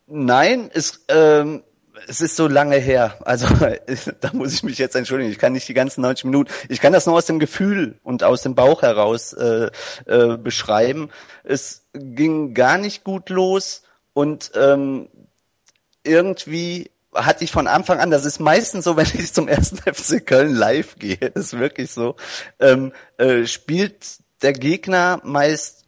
Nein, 0.07 0.71
es, 0.73 1.05
ähm, 1.09 1.61
es 2.07 2.21
ist 2.21 2.35
so 2.35 2.47
lange 2.47 2.77
her. 2.77 3.17
Also 3.25 3.47
da 4.19 4.31
muss 4.33 4.53
ich 4.53 4.63
mich 4.63 4.77
jetzt 4.77 4.95
entschuldigen. 4.95 5.31
Ich 5.31 5.39
kann 5.39 5.53
nicht 5.53 5.67
die 5.67 5.73
ganzen 5.73 6.01
90 6.01 6.25
Minuten. 6.25 6.51
Ich 6.69 6.81
kann 6.81 6.93
das 6.93 7.05
nur 7.05 7.15
aus 7.15 7.25
dem 7.25 7.39
Gefühl 7.39 7.99
und 8.03 8.23
aus 8.23 8.41
dem 8.41 8.55
Bauch 8.55 8.81
heraus 8.81 9.33
äh, 9.33 9.69
äh, 10.05 10.37
beschreiben. 10.37 11.09
Es 11.43 11.87
ging 11.93 12.53
gar 12.53 12.77
nicht 12.77 13.03
gut 13.03 13.29
los 13.29 13.83
und 14.13 14.51
ähm, 14.55 15.09
irgendwie 16.03 16.91
hatte 17.13 17.43
ich 17.43 17.51
von 17.51 17.67
Anfang 17.67 17.99
an, 17.99 18.11
das 18.11 18.25
ist 18.25 18.39
meistens 18.39 18.85
so, 18.85 18.97
wenn 18.97 19.07
ich 19.13 19.33
zum 19.33 19.47
ersten 19.47 19.77
FC 19.77 20.25
Köln 20.25 20.53
live 20.53 20.95
gehe, 20.95 21.17
ist 21.35 21.57
wirklich 21.57 21.91
so, 21.91 22.15
ähm, 22.59 22.93
äh, 23.17 23.45
spielt 23.45 24.19
der 24.41 24.53
Gegner 24.53 25.19
meist 25.23 25.85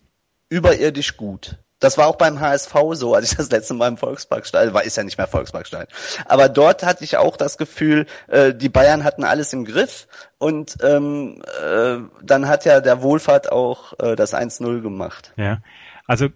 überirdisch 0.49 1.17
gut. 1.17 1.57
Das 1.79 1.97
war 1.97 2.07
auch 2.07 2.17
beim 2.17 2.39
HSV 2.39 2.73
so, 2.93 3.15
als 3.15 3.31
ich 3.31 3.37
das 3.37 3.49
letzte 3.51 3.73
Mal 3.73 3.87
im 3.87 3.97
Volksparkstadion 3.97 4.73
war, 4.73 4.83
ist 4.83 4.97
ja 4.97 5.03
nicht 5.03 5.17
mehr 5.17 5.27
Volksparkstadion. 5.27 5.87
Aber 6.25 6.49
dort 6.49 6.83
hatte 6.83 7.03
ich 7.03 7.17
auch 7.17 7.37
das 7.37 7.57
Gefühl, 7.57 8.05
äh, 8.27 8.53
die 8.53 8.69
Bayern 8.69 9.03
hatten 9.03 9.23
alles 9.23 9.53
im 9.53 9.65
Griff 9.65 10.07
und 10.37 10.77
ähm, 10.81 11.41
äh, 11.63 11.97
dann 12.21 12.47
hat 12.47 12.65
ja 12.65 12.81
der 12.81 13.01
Wohlfahrt 13.01 13.51
auch 13.51 13.93
äh, 13.99 14.15
das 14.15 14.33
1-0 14.33 14.81
gemacht. 14.81 15.33
Ja. 15.37 15.59
Also 16.05 16.29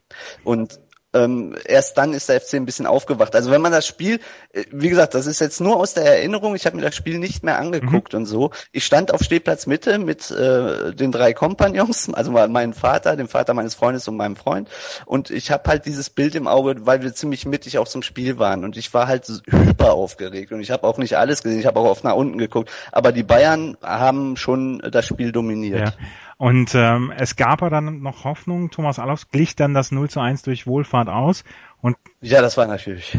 und 0.43 0.79
ähm, 1.13 1.55
erst 1.65 1.97
dann 1.97 2.13
ist 2.13 2.29
der 2.29 2.41
FC 2.41 2.55
ein 2.55 2.65
bisschen 2.65 2.85
aufgewacht. 2.85 3.35
Also 3.35 3.51
wenn 3.51 3.61
man 3.61 3.71
das 3.71 3.85
Spiel, 3.85 4.19
äh, 4.51 4.63
wie 4.71 4.89
gesagt, 4.89 5.13
das 5.13 5.27
ist 5.27 5.39
jetzt 5.39 5.61
nur 5.61 5.77
aus 5.77 5.93
der 5.93 6.05
Erinnerung, 6.05 6.55
ich 6.55 6.65
habe 6.65 6.75
mir 6.75 6.81
das 6.81 6.95
Spiel 6.95 7.19
nicht 7.19 7.43
mehr 7.43 7.59
angeguckt 7.59 8.13
mhm. 8.13 8.19
und 8.19 8.25
so. 8.25 8.51
Ich 8.71 8.85
stand 8.85 9.13
auf 9.13 9.21
Stehplatz 9.21 9.67
Mitte 9.67 9.99
mit 9.99 10.31
äh, 10.31 10.93
den 10.93 11.11
drei 11.11 11.33
Kompagnons, 11.33 12.09
also 12.13 12.31
meinem 12.31 12.73
Vater, 12.73 13.15
dem 13.15 13.27
Vater 13.27 13.53
meines 13.53 13.75
Freundes 13.75 14.07
und 14.07 14.17
meinem 14.17 14.35
Freund. 14.35 14.69
Und 15.05 15.29
ich 15.29 15.51
habe 15.51 15.69
halt 15.69 15.85
dieses 15.85 16.09
Bild 16.09 16.35
im 16.35 16.47
Auge, 16.47 16.85
weil 16.85 17.01
wir 17.01 17.13
ziemlich 17.13 17.45
mittig 17.45 17.77
auch 17.77 17.87
zum 17.87 18.01
Spiel 18.01 18.39
waren. 18.39 18.63
Und 18.63 18.77
ich 18.77 18.93
war 18.93 19.07
halt 19.07 19.27
hyper 19.47 19.93
aufgeregt. 19.93 20.51
Und 20.51 20.61
ich 20.61 20.71
habe 20.71 20.87
auch 20.87 20.97
nicht 20.97 21.17
alles 21.17 21.43
gesehen, 21.43 21.59
ich 21.59 21.65
habe 21.65 21.79
auch 21.79 21.89
oft 21.89 22.03
nach 22.03 22.15
unten 22.15 22.37
geguckt. 22.37 22.71
Aber 22.91 23.11
die 23.11 23.23
Bayern 23.23 23.77
haben 23.81 24.37
schon 24.37 24.79
das 24.79 25.05
Spiel 25.05 25.31
dominiert. 25.31 25.89
Ja. 25.89 25.93
Und 26.37 26.73
ähm, 26.75 27.13
es 27.15 27.35
gab 27.35 27.61
aber 27.61 27.69
dann 27.69 28.01
noch 28.01 28.23
Hoffnung. 28.23 28.71
Thomas 28.71 28.99
Allofs 28.99 29.29
glich 29.29 29.55
dann 29.55 29.73
das 29.73 29.91
0 29.91 30.09
zu 30.09 30.19
1 30.19 30.41
durch 30.43 30.67
Wohlfahrt 30.67 31.09
aus. 31.09 31.43
Und 31.81 31.97
ja, 32.21 32.41
das 32.41 32.57
war 32.57 32.67
natürlich, 32.67 33.17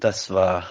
das 0.00 0.32
war 0.32 0.64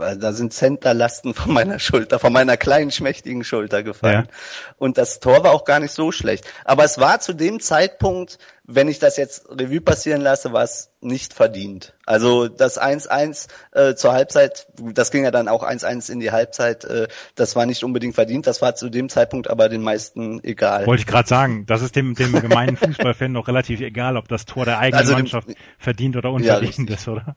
da 0.00 0.32
sind 0.32 0.52
Centerlasten 0.52 1.34
von 1.34 1.52
meiner 1.52 1.78
Schulter, 1.78 2.18
von 2.18 2.32
meiner 2.32 2.56
kleinen, 2.56 2.90
schmächtigen 2.90 3.44
Schulter 3.44 3.82
gefallen. 3.82 4.28
Ja. 4.28 4.34
Und 4.78 4.98
das 4.98 5.20
Tor 5.20 5.44
war 5.44 5.52
auch 5.52 5.64
gar 5.64 5.80
nicht 5.80 5.92
so 5.92 6.12
schlecht. 6.12 6.44
Aber 6.64 6.84
es 6.84 6.98
war 6.98 7.20
zu 7.20 7.32
dem 7.32 7.60
Zeitpunkt, 7.60 8.38
wenn 8.64 8.88
ich 8.88 8.98
das 8.98 9.16
jetzt 9.16 9.48
Revue 9.50 9.80
passieren 9.80 10.20
lasse, 10.20 10.52
war 10.52 10.62
es 10.62 10.90
nicht 11.00 11.34
verdient. 11.34 11.94
Also 12.06 12.48
das 12.48 12.80
1-1 12.80 13.48
äh, 13.72 13.94
zur 13.94 14.12
Halbzeit, 14.12 14.68
das 14.78 15.10
ging 15.10 15.24
ja 15.24 15.30
dann 15.30 15.48
auch 15.48 15.64
1-1 15.64 16.10
in 16.10 16.20
die 16.20 16.30
Halbzeit, 16.30 16.84
äh, 16.84 17.08
das 17.34 17.56
war 17.56 17.66
nicht 17.66 17.82
unbedingt 17.82 18.14
verdient, 18.14 18.46
das 18.46 18.62
war 18.62 18.74
zu 18.76 18.88
dem 18.88 19.08
Zeitpunkt 19.08 19.50
aber 19.50 19.68
den 19.68 19.82
meisten 19.82 20.42
egal. 20.44 20.86
Wollte 20.86 21.00
ich 21.00 21.06
gerade 21.06 21.28
sagen, 21.28 21.66
das 21.66 21.82
ist 21.82 21.96
dem, 21.96 22.14
dem 22.14 22.32
gemeinen 22.40 22.76
Fußballfan 22.76 23.34
doch 23.34 23.48
relativ 23.48 23.80
egal, 23.80 24.16
ob 24.16 24.28
das 24.28 24.44
Tor 24.44 24.64
der 24.64 24.78
eigenen 24.78 25.00
also 25.00 25.14
Mannschaft 25.14 25.48
dem, 25.48 25.56
verdient 25.78 26.16
oder 26.16 26.30
unverdient 26.30 26.90
ja, 26.90 26.96
ist, 26.96 27.08
oder? 27.08 27.36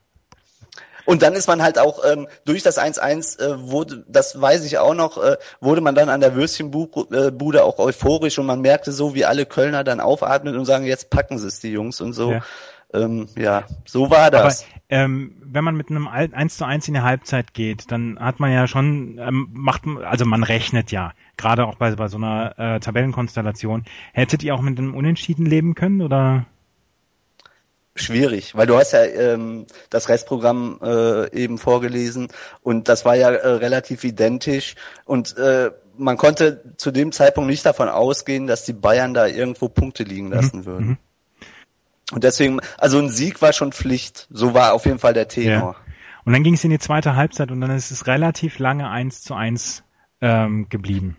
Und 1.04 1.22
dann 1.22 1.34
ist 1.34 1.48
man 1.48 1.62
halt 1.62 1.78
auch 1.78 2.00
ähm, 2.04 2.28
durch 2.44 2.62
das 2.62 2.78
1-1 2.78 3.40
äh, 3.40 3.70
wurde, 3.70 4.04
das 4.08 4.40
weiß 4.40 4.64
ich 4.64 4.78
auch 4.78 4.94
noch, 4.94 5.22
äh, 5.22 5.36
wurde 5.60 5.80
man 5.80 5.94
dann 5.94 6.08
an 6.08 6.20
der 6.20 6.34
Würstchenbude 6.34 7.58
äh, 7.58 7.60
auch 7.60 7.78
euphorisch 7.78 8.38
und 8.38 8.46
man 8.46 8.60
merkte 8.60 8.92
so, 8.92 9.14
wie 9.14 9.24
alle 9.24 9.46
Kölner 9.46 9.84
dann 9.84 10.00
aufatmen 10.00 10.56
und 10.56 10.64
sagen, 10.64 10.84
jetzt 10.84 11.10
packen 11.10 11.38
sie 11.38 11.48
es, 11.48 11.60
die 11.60 11.72
Jungs 11.72 12.00
und 12.00 12.12
so. 12.12 12.32
Ja. 12.32 12.42
Ähm, 12.94 13.26
ja, 13.36 13.64
so 13.84 14.10
war 14.10 14.30
das. 14.30 14.62
Aber, 14.62 14.70
ähm, 14.88 15.34
wenn 15.42 15.64
man 15.64 15.76
mit 15.76 15.90
einem 15.90 16.06
1 16.06 16.56
zu 16.56 16.64
1 16.64 16.86
in 16.88 16.94
die 16.94 17.00
Halbzeit 17.00 17.52
geht, 17.52 17.90
dann 17.90 18.18
hat 18.20 18.38
man 18.38 18.52
ja 18.52 18.68
schon, 18.68 19.18
ähm, 19.18 19.48
macht, 19.52 19.82
also 20.04 20.24
man 20.24 20.44
rechnet 20.44 20.92
ja, 20.92 21.12
gerade 21.36 21.66
auch 21.66 21.74
bei, 21.74 21.94
bei 21.96 22.06
so 22.06 22.18
einer 22.18 22.56
äh, 22.58 22.80
Tabellenkonstellation. 22.80 23.84
Hättet 24.12 24.44
ihr 24.44 24.54
auch 24.54 24.60
mit 24.60 24.78
einem 24.78 24.94
Unentschieden 24.94 25.44
leben 25.44 25.74
können 25.74 26.02
oder? 26.02 26.46
Schwierig, 27.96 28.54
weil 28.54 28.66
du 28.66 28.76
hast 28.76 28.92
ja 28.92 29.04
ähm, 29.04 29.66
das 29.90 30.08
Restprogramm 30.08 30.80
äh, 30.82 31.32
eben 31.32 31.58
vorgelesen 31.58 32.28
und 32.62 32.88
das 32.88 33.04
war 33.04 33.14
ja 33.14 33.30
äh, 33.30 33.48
relativ 33.48 34.04
identisch 34.04 34.74
und 35.04 35.36
äh, 35.36 35.70
man 35.96 36.16
konnte 36.16 36.74
zu 36.76 36.90
dem 36.90 37.12
Zeitpunkt 37.12 37.48
nicht 37.48 37.64
davon 37.64 37.88
ausgehen, 37.88 38.46
dass 38.46 38.64
die 38.64 38.72
Bayern 38.72 39.14
da 39.14 39.26
irgendwo 39.26 39.68
Punkte 39.68 40.02
liegen 40.02 40.30
lassen 40.30 40.60
mhm. 40.60 40.66
würden. 40.66 40.86
Mhm. 40.86 40.98
Und 42.12 42.24
deswegen, 42.24 42.60
also 42.78 42.98
ein 42.98 43.08
Sieg 43.08 43.40
war 43.40 43.52
schon 43.52 43.72
Pflicht, 43.72 44.26
so 44.30 44.54
war 44.54 44.74
auf 44.74 44.86
jeden 44.86 44.98
Fall 44.98 45.14
der 45.14 45.28
Tenor. 45.28 45.76
Ja. 45.76 45.92
Und 46.24 46.32
dann 46.32 46.42
ging 46.42 46.54
es 46.54 46.64
in 46.64 46.70
die 46.70 46.78
zweite 46.78 47.16
Halbzeit 47.16 47.50
und 47.50 47.60
dann 47.60 47.70
ist 47.70 47.90
es 47.90 48.06
relativ 48.06 48.58
lange 48.58 48.90
eins 48.90 49.22
zu 49.22 49.34
eins 49.34 49.84
ähm, 50.20 50.68
geblieben. 50.68 51.16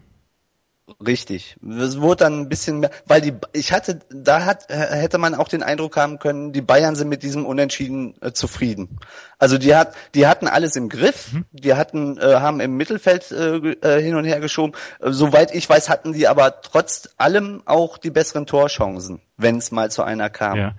Richtig. 1.03 1.57
Es 1.67 1.99
wurde 1.99 2.25
dann 2.25 2.41
ein 2.41 2.49
bisschen 2.49 2.79
mehr, 2.79 2.91
weil 3.07 3.19
die, 3.19 3.33
ich 3.53 3.71
hatte, 3.71 4.01
da 4.11 4.45
hat, 4.45 4.69
hätte 4.69 5.17
man 5.17 5.33
auch 5.33 5.47
den 5.47 5.63
Eindruck 5.63 5.97
haben 5.97 6.19
können, 6.19 6.53
die 6.53 6.61
Bayern 6.61 6.95
sind 6.95 7.09
mit 7.09 7.23
diesem 7.23 7.43
Unentschieden 7.45 8.13
äh, 8.21 8.33
zufrieden. 8.33 8.99
Also 9.39 9.57
die 9.57 9.75
hat, 9.75 9.95
die 10.13 10.27
hatten 10.27 10.47
alles 10.47 10.75
im 10.75 10.89
Griff, 10.89 11.33
mhm. 11.33 11.45
die 11.51 11.73
hatten, 11.73 12.19
äh, 12.19 12.35
haben 12.35 12.59
im 12.59 12.77
Mittelfeld 12.77 13.31
äh, 13.31 13.55
äh 13.55 14.01
hin 14.01 14.13
und 14.13 14.25
her 14.25 14.39
geschoben. 14.39 14.73
Äh, 14.99 15.11
soweit 15.11 15.55
ich 15.55 15.67
weiß, 15.67 15.89
hatten 15.89 16.13
die 16.13 16.27
aber 16.27 16.61
trotz 16.61 17.09
allem 17.17 17.63
auch 17.65 17.97
die 17.97 18.11
besseren 18.11 18.45
Torchancen, 18.45 19.21
wenn 19.37 19.57
es 19.57 19.71
mal 19.71 19.89
zu 19.89 20.03
einer 20.03 20.29
kam. 20.29 20.57
Ja. 20.57 20.75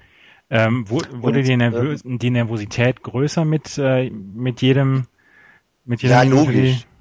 Ähm, 0.49 0.89
wurde 0.89 1.09
und, 1.21 1.35
die, 1.35 1.57
Nervö 1.57 1.97
ähm, 2.05 2.21
die 2.21 2.31
Nervosität 2.31 3.03
größer 3.03 3.45
mit, 3.45 3.77
äh, 3.79 4.09
mit 4.09 4.63
jedem, 4.63 5.09
mit 5.85 6.03
jedem 6.03 6.17
ja, 6.17 6.23
logisch 6.23 6.55
fortgehen? 6.55 6.96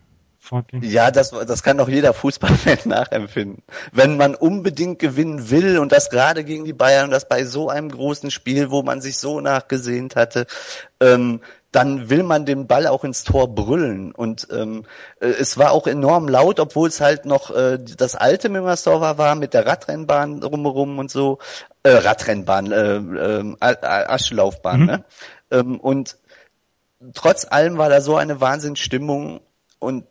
Ja, 0.81 1.12
das, 1.12 1.31
das 1.31 1.63
kann 1.63 1.77
doch 1.77 1.89
jeder 1.89 2.13
Fußballfan 2.13 2.77
nachempfinden. 2.86 3.63
Wenn 3.91 4.17
man 4.17 4.36
unbedingt 4.36 4.99
gewinnen 4.99 5.49
will 5.49 5.79
und 5.79 5.91
das 5.91 6.10
gerade 6.10 6.43
gegen 6.43 6.65
die 6.65 6.73
Bayern 6.73 7.05
und 7.05 7.12
das 7.12 7.27
bei 7.27 7.43
so 7.43 7.69
einem 7.69 7.89
großen 7.89 8.31
Spiel, 8.31 8.71
wo 8.71 8.84
man 8.84 9.01
sich 9.01 9.17
so 9.17 9.41
nachgesehnt 9.41 10.15
hatte, 10.15 10.47
ähm, 10.99 11.41
dann 11.75 12.10
will 12.10 12.23
man 12.23 12.45
den 12.45 12.67
Ball 12.67 12.88
auch 12.88 13.03
ins 13.03 13.25
Tor 13.25 13.53
brüllen. 13.53 14.13
Und 14.13 14.47
ähm, 14.49 14.86
äh, 15.19 15.27
es 15.27 15.58
war 15.58 15.71
auch 15.71 15.88
enorm 15.88 16.29
laut, 16.29 16.62
obwohl 16.62 16.88
es 16.88 17.01
halt 17.01 17.25
noch 17.25 17.53
äh, 17.53 17.77
das 17.77 18.15
alte 18.15 18.47
Mimmersdorfer 18.47 19.17
war 19.17 19.36
mit 19.36 19.53
der 19.53 19.65
Radrennbahn 19.65 20.39
drumherum 20.39 20.99
und 20.99 21.12
so. 21.12 21.39
Äh, 21.84 21.89
Radrennbahn, 21.89 22.71
äh, 22.71 22.95
äh, 22.95 23.55
Aschelaufbahn. 23.60 24.79
Mhm. 24.79 24.86
Ne? 24.86 25.05
Ähm, 25.51 25.79
und 25.81 26.17
trotz 27.13 27.45
allem 27.45 27.77
war 27.77 27.89
da 27.89 27.99
so 27.99 28.15
eine 28.15 28.39
Wahnsinnsstimmung 28.39 29.41
und 29.79 30.05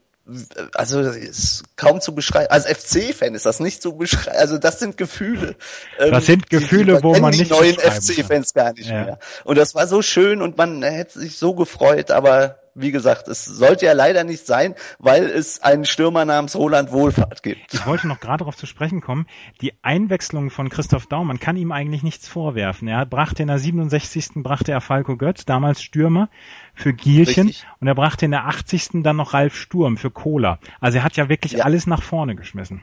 also 0.75 1.01
ist 1.01 1.65
kaum 1.77 2.01
zu 2.01 2.15
beschreiben. 2.15 2.51
Als 2.51 2.67
FC-Fan 2.67 3.35
ist 3.35 3.45
das 3.45 3.61
nicht 3.61 3.83
zu 3.83 3.97
beschreiben. 3.97 4.39
Also 4.39 4.59
das 4.59 4.79
sind 4.79 4.97
Gefühle. 4.97 5.57
Ähm, 5.99 6.13
das 6.13 6.27
sind 6.27 6.49
Gefühle, 6.49 6.97
die, 6.97 7.03
wo 7.03 7.15
man 7.19 7.31
nicht 7.31 7.51
die 7.51 7.51
neuen 7.51 7.77
FC-Fans 7.77 8.55
gar 8.55 8.73
nicht 8.73 8.89
ja. 8.89 9.05
mehr. 9.05 9.19
Und 9.45 9.59
das 9.59 9.75
war 9.75 9.87
so 9.87 10.01
schön 10.01 10.41
und 10.41 10.57
man 10.57 10.83
hätte 10.83 11.19
sich 11.19 11.37
so 11.37 11.55
gefreut, 11.55 12.11
aber 12.11 12.59
wie 12.75 12.91
gesagt, 12.91 13.29
es 13.29 13.45
sollte 13.45 13.87
ja 13.87 13.93
leider 13.93 14.25
nicht 14.25 14.47
sein, 14.47 14.75
weil 14.99 15.25
es 15.25 15.63
einen 15.63 15.85
Stürmer 15.85 16.25
namens 16.25 16.57
Roland 16.57 16.93
Wohlfahrt 16.93 17.43
gibt. 17.43 17.73
Ich 17.73 17.87
wollte 17.87 18.09
noch 18.09 18.21
gerade 18.21 18.39
darauf 18.39 18.57
zu 18.57 18.67
sprechen 18.67 19.01
kommen. 19.01 19.27
Die 19.61 19.73
Einwechslung 19.83 20.51
von 20.51 20.69
Christoph 20.69 21.07
Daum, 21.07 21.29
man 21.29 21.39
kann 21.39 21.57
ihm 21.57 21.73
eigentlich 21.73 22.03
nichts 22.03 22.29
vorwerfen. 22.29 22.89
Er 22.89 23.07
brachte 23.07 23.43
in 23.43 23.49
der 23.49 23.59
67. 23.59 24.43
brachte 24.43 24.73
er 24.73 24.81
Falco 24.81 25.17
Götz, 25.17 25.45
damals 25.45 25.83
Stürmer, 25.83 26.29
für 26.75 26.93
Gielchen 26.93 27.47
Richtig. 27.47 27.67
und 27.81 27.87
er 27.87 27.95
brachte 27.95 28.25
in 28.25 28.33
der 28.33 28.47
80. 28.47 29.03
dann 29.03 29.17
noch 29.17 29.35
Ralf 29.35 29.55
Sturm 29.55 29.97
für 29.97 30.11
Cola. 30.11 30.59
Also 30.81 30.99
er 30.99 31.05
hat 31.05 31.17
ja 31.17 31.29
wirklich 31.29 31.53
ja. 31.53 31.65
alles 31.65 31.87
nach 31.87 32.03
vorne 32.03 32.35
geschmissen. 32.35 32.83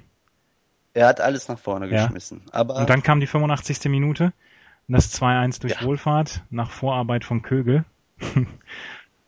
Er 0.94 1.08
hat 1.08 1.22
alles 1.22 1.48
nach 1.48 1.60
vorne 1.60 1.88
ja. 1.88 2.04
geschmissen. 2.04 2.44
Aber 2.52 2.76
und 2.76 2.90
dann 2.90 3.04
kam 3.04 3.20
die 3.20 3.28
85. 3.28 3.86
Minute 3.86 4.34
und 4.88 4.96
das 4.96 5.14
2-1 5.22 5.62
durch 5.62 5.74
ja. 5.74 5.84
Wohlfahrt 5.84 6.44
nach 6.50 6.72
Vorarbeit 6.72 7.26
von 7.26 7.42
Kögel. 7.42 7.86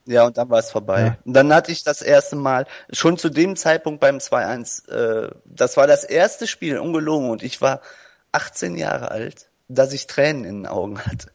Ja, 0.06 0.26
und 0.26 0.38
dann 0.38 0.50
war 0.50 0.60
es 0.60 0.72
vorbei. 0.72 1.02
Ja. 1.02 1.18
Und 1.26 1.34
dann 1.34 1.54
hatte 1.54 1.72
ich 1.72 1.84
das 1.84 2.02
erste 2.02 2.36
Mal, 2.36 2.66
schon 2.92 3.18
zu 3.18 3.30
dem 3.30 3.56
Zeitpunkt 3.56 4.02
beim 4.02 4.18
2-1, 4.18 4.90
äh, 4.90 5.32
das 5.46 5.78
war 5.78 5.88
das 5.88 6.04
erste 6.04 6.48
Spiel, 6.48 6.78
ungelogen, 6.80 7.30
und 7.30 7.44
ich 7.44 7.62
war 7.62 7.82
18 8.34 8.76
Jahre 8.76 9.12
alt, 9.12 9.50
dass 9.68 9.94
ich 9.94 10.08
Tränen 10.08 10.44
in 10.44 10.64
den 10.64 10.68
Augen 10.68 11.00
hatte. 11.00 11.32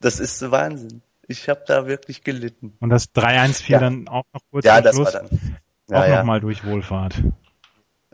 Das 0.00 0.20
ist 0.20 0.50
Wahnsinn. 0.50 1.02
Ich 1.28 1.48
habe 1.48 1.64
da 1.66 1.86
wirklich 1.86 2.22
gelitten. 2.22 2.76
Und 2.80 2.90
das 2.90 3.12
3-1 3.14 3.62
fiel 3.62 3.74
ja. 3.74 3.80
dann 3.80 4.08
auch 4.08 4.24
noch 4.32 4.40
kurz 4.50 4.64
ja, 4.64 4.80
das 4.80 4.94
Schluss, 4.94 5.14
war 5.14 5.22
dann. 5.22 5.58
Ja, 5.88 6.00
auch 6.00 6.06
ja. 6.06 6.16
nochmal 6.18 6.40
durch 6.40 6.64
Wohlfahrt. 6.64 7.14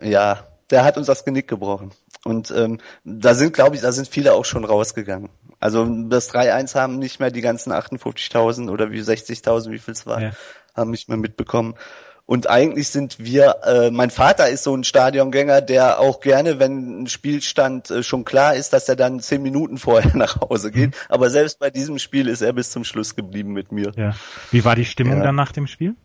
Ja, 0.01 0.47
der 0.69 0.83
hat 0.83 0.97
uns 0.97 1.07
das 1.07 1.25
Genick 1.25 1.47
gebrochen. 1.47 1.91
Und 2.23 2.51
ähm, 2.51 2.79
da 3.03 3.33
sind, 3.33 3.53
glaube 3.53 3.75
ich, 3.75 3.81
da 3.81 3.91
sind 3.91 4.07
viele 4.07 4.33
auch 4.33 4.45
schon 4.45 4.65
rausgegangen. 4.65 5.29
Also 5.63 5.85
das 6.09 6.29
3-1 6.29 6.75
haben 6.75 6.99
nicht 6.99 7.21
mehr 7.21 7.31
die 7.31 7.39
ganzen 7.39 7.71
58.000 7.71 8.69
oder 8.69 8.91
wie 8.91 8.99
60.000, 8.99 9.71
wie 9.71 9.79
viel 9.79 9.93
es 9.93 10.05
war, 10.05 10.21
ja. 10.21 10.31
haben 10.75 10.91
nicht 10.91 11.07
mehr 11.07 11.17
mitbekommen. 11.17 11.75
Und 12.25 12.49
eigentlich 12.49 12.89
sind 12.89 13.15
wir, 13.19 13.55
äh, 13.63 13.89
mein 13.89 14.09
Vater 14.09 14.49
ist 14.49 14.63
so 14.63 14.75
ein 14.75 14.83
Stadiongänger, 14.83 15.61
der 15.61 16.01
auch 16.01 16.19
gerne, 16.19 16.59
wenn 16.59 17.03
ein 17.03 17.07
Spielstand 17.07 17.89
äh, 17.91 18.03
schon 18.03 18.25
klar 18.25 18.55
ist, 18.55 18.73
dass 18.73 18.89
er 18.89 18.97
dann 18.97 19.21
zehn 19.21 19.41
Minuten 19.41 19.77
vorher 19.77 20.11
nach 20.17 20.41
Hause 20.41 20.69
geht. 20.69 20.89
Mhm. 20.89 20.95
Aber 21.07 21.29
selbst 21.29 21.59
bei 21.59 21.69
diesem 21.69 21.97
Spiel 21.97 22.27
ist 22.27 22.41
er 22.41 22.51
bis 22.51 22.71
zum 22.71 22.83
Schluss 22.83 23.15
geblieben 23.15 23.53
mit 23.53 23.71
mir. 23.71 23.93
Ja. 23.95 24.15
Wie 24.51 24.65
war 24.65 24.75
die 24.75 24.83
Stimmung 24.83 25.19
ja. 25.19 25.23
dann 25.23 25.35
nach 25.35 25.53
dem 25.53 25.67
Spiel? 25.67 25.95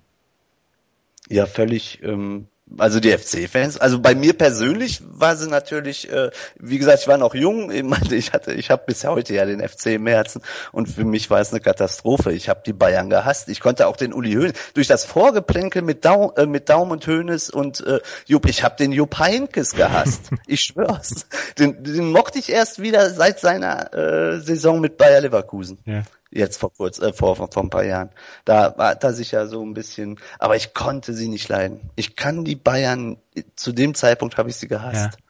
Ja, 1.29 1.47
völlig, 1.47 2.01
ähm, 2.05 2.47
Also 2.76 3.00
die 3.00 3.11
FC-Fans, 3.11 3.78
also 3.78 3.98
bei 4.00 4.14
mir 4.14 4.35
persönlich 4.35 5.02
war 5.04 5.37
sie 5.37 5.48
natürlich, 5.48 6.11
äh, 6.12 6.31
wie 6.59 6.78
gesagt, 6.78 7.00
ich 7.00 7.09
war 7.09 7.16
noch 7.16 7.35
jung, 7.35 7.70
ich, 7.70 7.83
meine, 7.83 8.14
ich 8.14 8.33
hatte, 8.33 8.52
ich 8.52 8.70
habe 8.70 8.83
bis 8.87 9.04
heute 9.04 9.35
ja 9.35 9.46
den 9.46 9.66
FC 9.66 9.87
im 9.87 10.07
Herzen 10.07 10.42
und 10.72 10.88
für 10.88 11.04
mich 11.04 11.31
war 11.31 11.40
es 11.40 11.50
eine 11.50 11.61
Katastrophe. 11.61 12.33
Ich 12.33 12.48
habe 12.48 12.62
die 12.66 12.72
Bayern 12.72 13.09
gehasst. 13.11 13.48
Ich 13.48 13.61
konnte 13.61 13.87
auch 13.87 13.96
den 13.96 14.12
Uli 14.12 14.35
Hoeneß 14.35 14.52
durch 14.74 14.87
das 14.87 15.04
Vorgeplänkel 15.04 15.83
mit, 15.83 16.04
Dau, 16.04 16.33
äh, 16.37 16.46
mit 16.46 16.68
Daum 16.68 16.90
und 16.90 17.07
Hoeneß 17.07 17.50
und 17.50 17.81
äh, 17.87 18.00
Jupp, 18.26 18.46
ich 18.46 18.62
habe 18.62 18.76
den 18.76 18.92
Jupp 18.92 19.18
Heinkes 19.18 19.72
gehasst. 19.74 20.31
ich 20.46 20.61
schwör's. 20.61 21.26
Den, 21.59 21.83
den 21.83 22.12
mochte 22.12 22.38
ich 22.38 22.50
erst 22.50 22.83
wieder 22.83 23.11
seit 23.11 23.40
seiner 23.40 23.94
äh, 23.94 24.40
Saison 24.40 24.81
mit 24.81 24.96
Bayer 24.98 25.20
Leverkusen. 25.20 25.78
Ja 25.85 26.02
jetzt 26.31 26.59
vor 26.59 26.73
kurz, 26.73 26.99
äh, 26.99 27.12
vor, 27.12 27.37
vor, 27.37 27.51
vor 27.51 27.62
ein 27.62 27.71
paar 27.71 27.85
Jahren. 27.85 28.11
Da 28.45 28.77
war 28.77 28.95
da 28.95 29.12
sich 29.12 29.33
ja 29.33 29.47
so 29.47 29.64
ein 29.64 29.75
bisschen, 29.75 30.19
aber 30.38 30.57
ich 30.57 30.75
konnte 30.75 31.14
sie 31.14 31.29
nicht 31.29 31.49
leiden. 31.49 31.91
Ich 31.97 32.17
kann 32.17 32.45
die 32.45 32.57
Bayern, 32.57 33.17
zu 33.57 33.73
dem 33.73 33.95
Zeitpunkt 33.95 34.37
habe 34.37 34.51
ich 34.51 34.57
sie 34.57 34.69
gehasst. 34.69 35.14
Ja. 35.14 35.25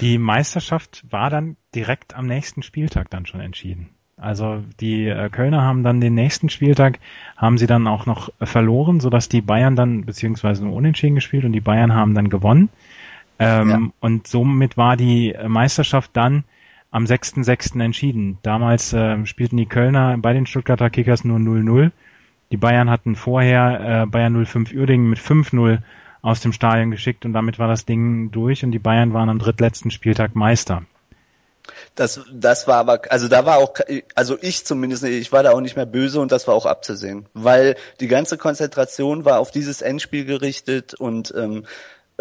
Die 0.00 0.18
Meisterschaft 0.18 1.04
war 1.10 1.30
dann 1.30 1.56
direkt 1.74 2.14
am 2.14 2.26
nächsten 2.26 2.62
Spieltag 2.62 3.10
dann 3.10 3.26
schon 3.26 3.40
entschieden. 3.40 3.90
Also 4.16 4.62
die 4.80 5.08
äh, 5.08 5.28
Kölner 5.30 5.62
haben 5.62 5.82
dann 5.82 6.00
den 6.00 6.14
nächsten 6.14 6.48
Spieltag, 6.48 7.00
haben 7.36 7.58
sie 7.58 7.66
dann 7.66 7.86
auch 7.88 8.06
noch 8.06 8.30
verloren, 8.40 9.00
sodass 9.00 9.28
die 9.28 9.40
Bayern 9.40 9.74
dann, 9.74 10.04
beziehungsweise 10.04 10.64
nur 10.64 10.74
unentschieden 10.74 11.16
gespielt 11.16 11.44
und 11.44 11.52
die 11.52 11.60
Bayern 11.60 11.94
haben 11.94 12.14
dann 12.14 12.28
gewonnen. 12.28 12.68
Ähm, 13.38 13.70
ja. 13.70 13.80
Und 14.00 14.28
somit 14.28 14.76
war 14.76 14.96
die 14.96 15.34
Meisterschaft 15.46 16.10
dann 16.14 16.44
am 16.92 17.04
6.6. 17.04 17.82
entschieden. 17.82 18.38
Damals 18.42 18.92
äh, 18.92 19.26
spielten 19.26 19.56
die 19.56 19.66
Kölner 19.66 20.16
bei 20.18 20.32
den 20.32 20.46
Stuttgarter 20.46 20.90
Kickers 20.90 21.24
nur 21.24 21.38
0-0. 21.38 21.90
Die 22.52 22.56
Bayern 22.58 22.90
hatten 22.90 23.16
vorher 23.16 24.02
äh, 24.02 24.06
Bayern 24.06 24.44
05 24.44 24.72
Uerdingen 24.72 25.08
mit 25.08 25.18
5-0 25.18 25.78
aus 26.20 26.40
dem 26.40 26.52
Stadion 26.52 26.92
geschickt 26.92 27.24
und 27.24 27.32
damit 27.32 27.58
war 27.58 27.66
das 27.66 27.86
Ding 27.86 28.30
durch 28.30 28.62
und 28.62 28.70
die 28.70 28.78
Bayern 28.78 29.12
waren 29.12 29.30
am 29.30 29.40
drittletzten 29.40 29.90
Spieltag 29.90 30.36
Meister. 30.36 30.84
Das, 31.94 32.20
das 32.32 32.66
war 32.66 32.76
aber, 32.76 33.00
also 33.10 33.28
da 33.28 33.46
war 33.46 33.58
auch, 33.58 33.74
also 34.14 34.36
ich 34.40 34.64
zumindest, 34.64 35.04
ich 35.04 35.32
war 35.32 35.42
da 35.42 35.52
auch 35.52 35.60
nicht 35.60 35.76
mehr 35.76 35.86
böse 35.86 36.20
und 36.20 36.30
das 36.30 36.46
war 36.46 36.54
auch 36.54 36.66
abzusehen, 36.66 37.26
weil 37.34 37.76
die 38.00 38.08
ganze 38.08 38.36
Konzentration 38.36 39.24
war 39.24 39.38
auf 39.38 39.50
dieses 39.50 39.80
Endspiel 39.80 40.24
gerichtet 40.24 40.94
und 40.94 41.32
ähm, 41.36 41.64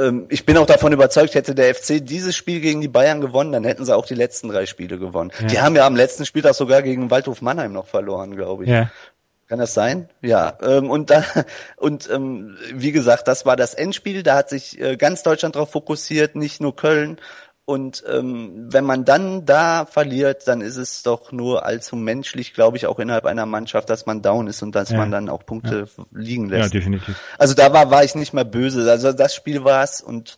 ähm, 0.02 0.26
ich 0.30 0.46
bin 0.46 0.58
auch 0.58 0.66
davon 0.66 0.94
überzeugt, 0.94 1.36
hätte 1.36 1.56
der 1.56 1.74
FC 1.74 2.06
dieses 2.06 2.36
Spiel 2.36 2.60
gegen 2.60 2.82
die 2.82 2.88
Bayern 2.88 3.22
gewonnen, 3.22 3.52
dann 3.52 3.64
hätten 3.64 3.86
sie 3.86 3.96
auch 3.96 4.06
die 4.06 4.16
letzten 4.16 4.50
drei 4.50 4.66
Spiele 4.66 4.98
gewonnen. 4.98 5.32
Ja. 5.40 5.48
Die 5.48 5.62
haben 5.62 5.76
ja 5.76 5.86
am 5.86 5.96
letzten 5.96 6.26
Spieltag 6.26 6.56
sogar 6.56 6.82
gegen 6.82 7.12
Waldhof 7.12 7.42
Mannheim 7.42 7.74
noch 7.74 7.88
verloren, 7.88 8.36
glaube 8.36 8.64
ich. 8.64 8.70
Ja. 8.70 8.90
Kann 9.48 9.60
das 9.60 9.74
sein? 9.74 10.08
Ja. 10.22 10.58
Ähm, 10.62 10.90
und 10.90 11.10
da 11.10 11.26
und 11.76 12.10
ähm, 12.10 12.58
wie 12.74 12.94
gesagt, 12.94 13.28
das 13.28 13.46
war 13.46 13.58
das 13.58 13.74
Endspiel. 13.74 14.24
Da 14.24 14.36
hat 14.36 14.50
sich 14.50 14.80
äh, 14.80 14.96
ganz 14.96 15.24
Deutschland 15.24 15.56
darauf 15.56 15.72
fokussiert, 15.72 16.36
nicht 16.36 16.62
nur 16.62 16.76
Köln. 16.76 17.20
Und 17.66 18.04
ähm, 18.08 18.68
wenn 18.72 18.84
man 18.84 19.06
dann 19.06 19.46
da 19.46 19.86
verliert, 19.86 20.48
dann 20.48 20.62
ist 20.62 20.78
es 20.78 21.04
doch 21.04 21.32
nur 21.32 21.66
allzu 21.66 21.96
menschlich, 21.96 22.54
glaube 22.54 22.78
ich, 22.78 22.88
auch 22.88 23.00
innerhalb 23.00 23.26
einer 23.26 23.46
Mannschaft, 23.46 23.90
dass 23.90 24.06
man 24.06 24.22
down 24.22 24.48
ist 24.48 24.62
und 24.64 24.74
dass 24.74 24.90
ja. 24.90 24.98
man 24.98 25.12
dann 25.12 25.30
auch 25.30 25.46
Punkte 25.46 25.88
ja. 25.96 26.04
liegen 26.12 26.50
lässt. 26.50 26.74
Ja, 26.74 26.80
definitiv. 26.80 27.16
Also 27.38 27.54
da 27.54 27.72
war, 27.72 27.92
war 27.92 28.04
ich 28.04 28.16
nicht 28.16 28.34
mehr 28.34 28.46
böse. 28.46 28.90
Also 28.90 29.14
das 29.14 29.36
Spiel 29.36 29.64
war 29.64 29.84
es 29.84 30.02
und 30.02 30.36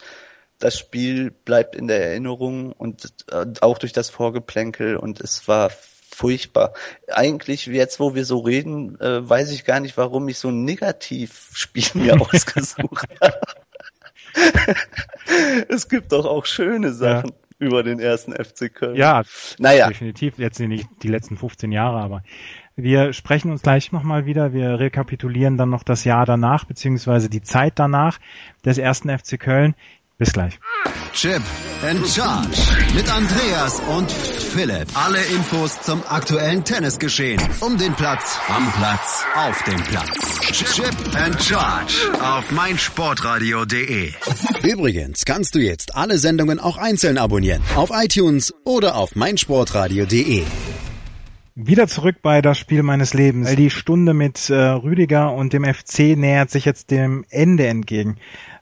das 0.59 0.77
Spiel 0.77 1.31
bleibt 1.31 1.75
in 1.75 1.87
der 1.87 2.05
Erinnerung 2.05 2.71
und 2.73 3.13
äh, 3.31 3.45
auch 3.61 3.77
durch 3.77 3.93
das 3.93 4.09
Vorgeplänkel 4.09 4.97
und 4.97 5.19
es 5.19 5.47
war 5.47 5.71
furchtbar. 6.13 6.73
Eigentlich 7.07 7.65
jetzt, 7.65 7.99
wo 7.99 8.15
wir 8.15 8.25
so 8.25 8.39
reden, 8.39 8.99
äh, 9.01 9.27
weiß 9.27 9.51
ich 9.51 9.65
gar 9.65 9.79
nicht, 9.79 9.97
warum 9.97 10.27
ich 10.29 10.37
so 10.37 10.49
ein 10.49 10.63
Negativspiel 10.63 11.85
mir 11.95 12.21
ausgesucht 12.33 13.09
habe. 13.21 13.39
es 15.69 15.87
gibt 15.89 16.11
doch 16.11 16.25
auch 16.25 16.45
schöne 16.45 16.93
Sachen 16.93 17.31
ja. 17.31 17.67
über 17.67 17.83
den 17.83 17.99
ersten 17.99 18.33
FC 18.33 18.73
Köln. 18.73 18.95
Ja, 18.95 19.23
naja. 19.59 19.87
definitiv. 19.87 20.37
Jetzt 20.37 20.59
nicht 20.59 20.87
die 21.01 21.07
letzten 21.07 21.37
15 21.37 21.71
Jahre, 21.71 21.99
aber 21.99 22.23
wir 22.75 23.13
sprechen 23.13 23.51
uns 23.51 23.61
gleich 23.61 23.91
nochmal 23.91 24.25
wieder. 24.25 24.53
Wir 24.53 24.79
rekapitulieren 24.79 25.57
dann 25.57 25.69
noch 25.69 25.83
das 25.83 26.03
Jahr 26.05 26.25
danach, 26.25 26.65
beziehungsweise 26.65 27.29
die 27.29 27.41
Zeit 27.41 27.73
danach 27.75 28.19
des 28.65 28.77
ersten 28.77 29.15
FC 29.15 29.39
Köln. 29.39 29.75
Bis 30.23 30.31
gleich. 30.31 30.57
Chip 31.11 31.41
and 31.81 32.07
Charge 32.07 32.57
mit 32.95 33.13
Andreas 33.13 33.81
und 33.93 34.09
Philipp. 34.09 34.87
Alle 34.93 35.21
Infos 35.21 35.81
zum 35.81 36.01
aktuellen 36.07 36.63
Tennisgeschehen. 36.63 37.41
Um 37.59 37.77
den 37.77 37.93
Platz, 37.93 38.39
am 38.47 38.71
Platz, 38.71 39.25
auf 39.35 39.61
dem 39.63 39.83
Platz. 39.83 40.39
Chip 40.49 40.95
and 41.17 41.43
Charge 41.43 41.93
auf 42.21 42.49
meinsportradio.de. 42.53 44.13
Übrigens 44.63 45.25
kannst 45.25 45.55
du 45.55 45.59
jetzt 45.59 45.93
alle 45.93 46.17
Sendungen 46.17 46.57
auch 46.57 46.77
einzeln 46.77 47.17
abonnieren. 47.17 47.61
Auf 47.75 47.89
iTunes 47.93 48.53
oder 48.63 48.95
auf 48.95 49.17
meinsportradio.de. 49.17 50.43
Wieder 51.55 51.87
zurück 51.89 52.15
bei 52.21 52.41
das 52.41 52.57
Spiel 52.57 52.81
meines 52.81 53.13
Lebens. 53.13 53.53
Die 53.55 53.69
Stunde 53.69 54.13
mit 54.13 54.49
äh, 54.49 54.55
Rüdiger 54.55 55.33
und 55.33 55.51
dem 55.51 55.65
FC 55.65 56.15
nähert 56.15 56.49
sich 56.49 56.63
jetzt 56.63 56.91
dem 56.91 57.25
Ende 57.29 57.67
entgegen. 57.67 58.15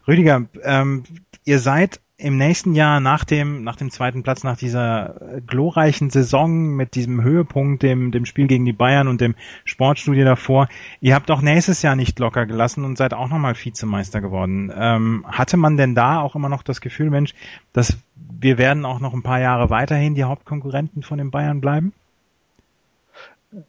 Rüdiger, 0.07 0.47
ähm, 0.63 1.03
ihr 1.45 1.59
seid 1.59 1.99
im 2.21 2.37
nächsten 2.37 2.75
Jahr 2.75 2.99
nach 2.99 3.23
dem, 3.23 3.63
nach 3.63 3.75
dem 3.75 3.89
zweiten 3.89 4.21
Platz, 4.21 4.43
nach 4.43 4.57
dieser 4.57 5.37
äh, 5.37 5.41
glorreichen 5.41 6.11
Saison 6.11 6.75
mit 6.75 6.93
diesem 6.93 7.23
Höhepunkt, 7.23 7.81
dem, 7.81 8.11
dem 8.11 8.25
Spiel 8.25 8.47
gegen 8.47 8.63
die 8.63 8.73
Bayern 8.73 9.07
und 9.07 9.21
dem 9.21 9.35
Sportstudio 9.65 10.23
davor, 10.23 10.67
ihr 10.99 11.15
habt 11.15 11.31
auch 11.31 11.41
nächstes 11.41 11.81
Jahr 11.81 11.95
nicht 11.95 12.19
locker 12.19 12.45
gelassen 12.45 12.85
und 12.85 12.97
seid 12.97 13.13
auch 13.13 13.27
nochmal 13.27 13.55
Vizemeister 13.55 14.21
geworden. 14.21 14.71
Ähm, 14.75 15.25
hatte 15.27 15.57
man 15.57 15.77
denn 15.77 15.95
da 15.95 16.21
auch 16.21 16.35
immer 16.35 16.49
noch 16.49 16.61
das 16.61 16.79
Gefühl, 16.79 17.09
Mensch, 17.09 17.33
dass 17.73 17.97
wir 18.15 18.57
werden 18.57 18.85
auch 18.85 18.99
noch 18.99 19.13
ein 19.13 19.23
paar 19.23 19.39
Jahre 19.39 19.69
weiterhin 19.69 20.13
die 20.13 20.23
Hauptkonkurrenten 20.23 21.01
von 21.01 21.17
den 21.17 21.31
Bayern 21.31 21.59
bleiben? 21.59 21.91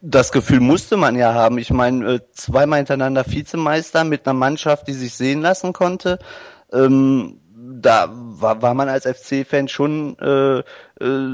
Das 0.01 0.31
Gefühl 0.31 0.61
musste 0.61 0.95
man 0.95 1.15
ja 1.15 1.33
haben. 1.33 1.57
Ich 1.57 1.71
meine, 1.71 2.13
äh, 2.13 2.19
zweimal 2.31 2.77
hintereinander 2.77 3.25
Vizemeister 3.27 4.03
mit 4.03 4.25
einer 4.25 4.37
Mannschaft, 4.37 4.87
die 4.87 4.93
sich 4.93 5.13
sehen 5.13 5.41
lassen 5.41 5.73
konnte. 5.73 6.19
Ähm, 6.71 7.39
da 7.63 8.09
war, 8.11 8.61
war 8.61 8.73
man 8.73 8.89
als 8.89 9.05
FC-Fan 9.05 9.67
schon 9.67 10.17
äh, 10.19 10.59
äh, 10.59 10.63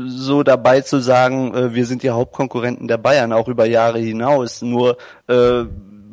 so 0.07 0.43
dabei 0.43 0.81
zu 0.81 0.99
sagen, 0.99 1.53
äh, 1.53 1.73
wir 1.73 1.85
sind 1.85 2.03
die 2.03 2.09
Hauptkonkurrenten 2.11 2.87
der 2.87 2.97
Bayern, 2.97 3.33
auch 3.33 3.47
über 3.47 3.65
Jahre 3.65 3.99
hinaus. 3.99 4.61
Nur 4.61 4.97
äh, 5.27 5.63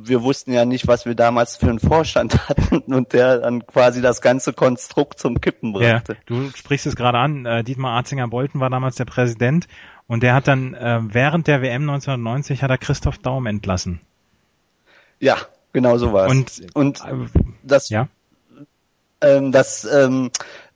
wir 0.08 0.22
wussten 0.22 0.52
ja 0.52 0.64
nicht, 0.64 0.86
was 0.86 1.04
wir 1.04 1.14
damals 1.14 1.56
für 1.56 1.68
einen 1.68 1.80
Vorstand 1.80 2.48
hatten 2.48 2.94
und 2.94 3.12
der 3.12 3.38
dann 3.38 3.66
quasi 3.66 4.00
das 4.00 4.20
ganze 4.20 4.52
Konstrukt 4.52 5.18
zum 5.18 5.40
Kippen 5.40 5.72
brachte. 5.72 6.12
Ja, 6.14 6.18
du 6.26 6.50
sprichst 6.54 6.86
es 6.86 6.96
gerade 6.96 7.18
an, 7.18 7.44
äh, 7.44 7.64
Dietmar 7.64 7.92
Arzinger-Bolten 7.92 8.60
war 8.60 8.70
damals 8.70 8.96
der 8.96 9.04
Präsident 9.04 9.66
und 10.06 10.22
der 10.22 10.34
hat 10.34 10.48
dann 10.48 10.74
äh, 10.74 11.00
während 11.02 11.46
der 11.46 11.60
WM 11.62 11.82
1990 11.82 12.62
hat 12.62 12.70
er 12.70 12.78
Christoph 12.78 13.18
Daum 13.18 13.46
entlassen. 13.46 14.00
Ja, 15.18 15.36
genau 15.72 15.98
so 15.98 16.12
war 16.12 16.26
es. 16.26 16.32
Und, 16.32 16.74
und 16.74 17.00
äh, 17.00 17.40
das 17.62 17.88
ja? 17.88 18.08
Ähm, 19.20 19.52
dass 19.52 19.84
ähm, 19.84 20.30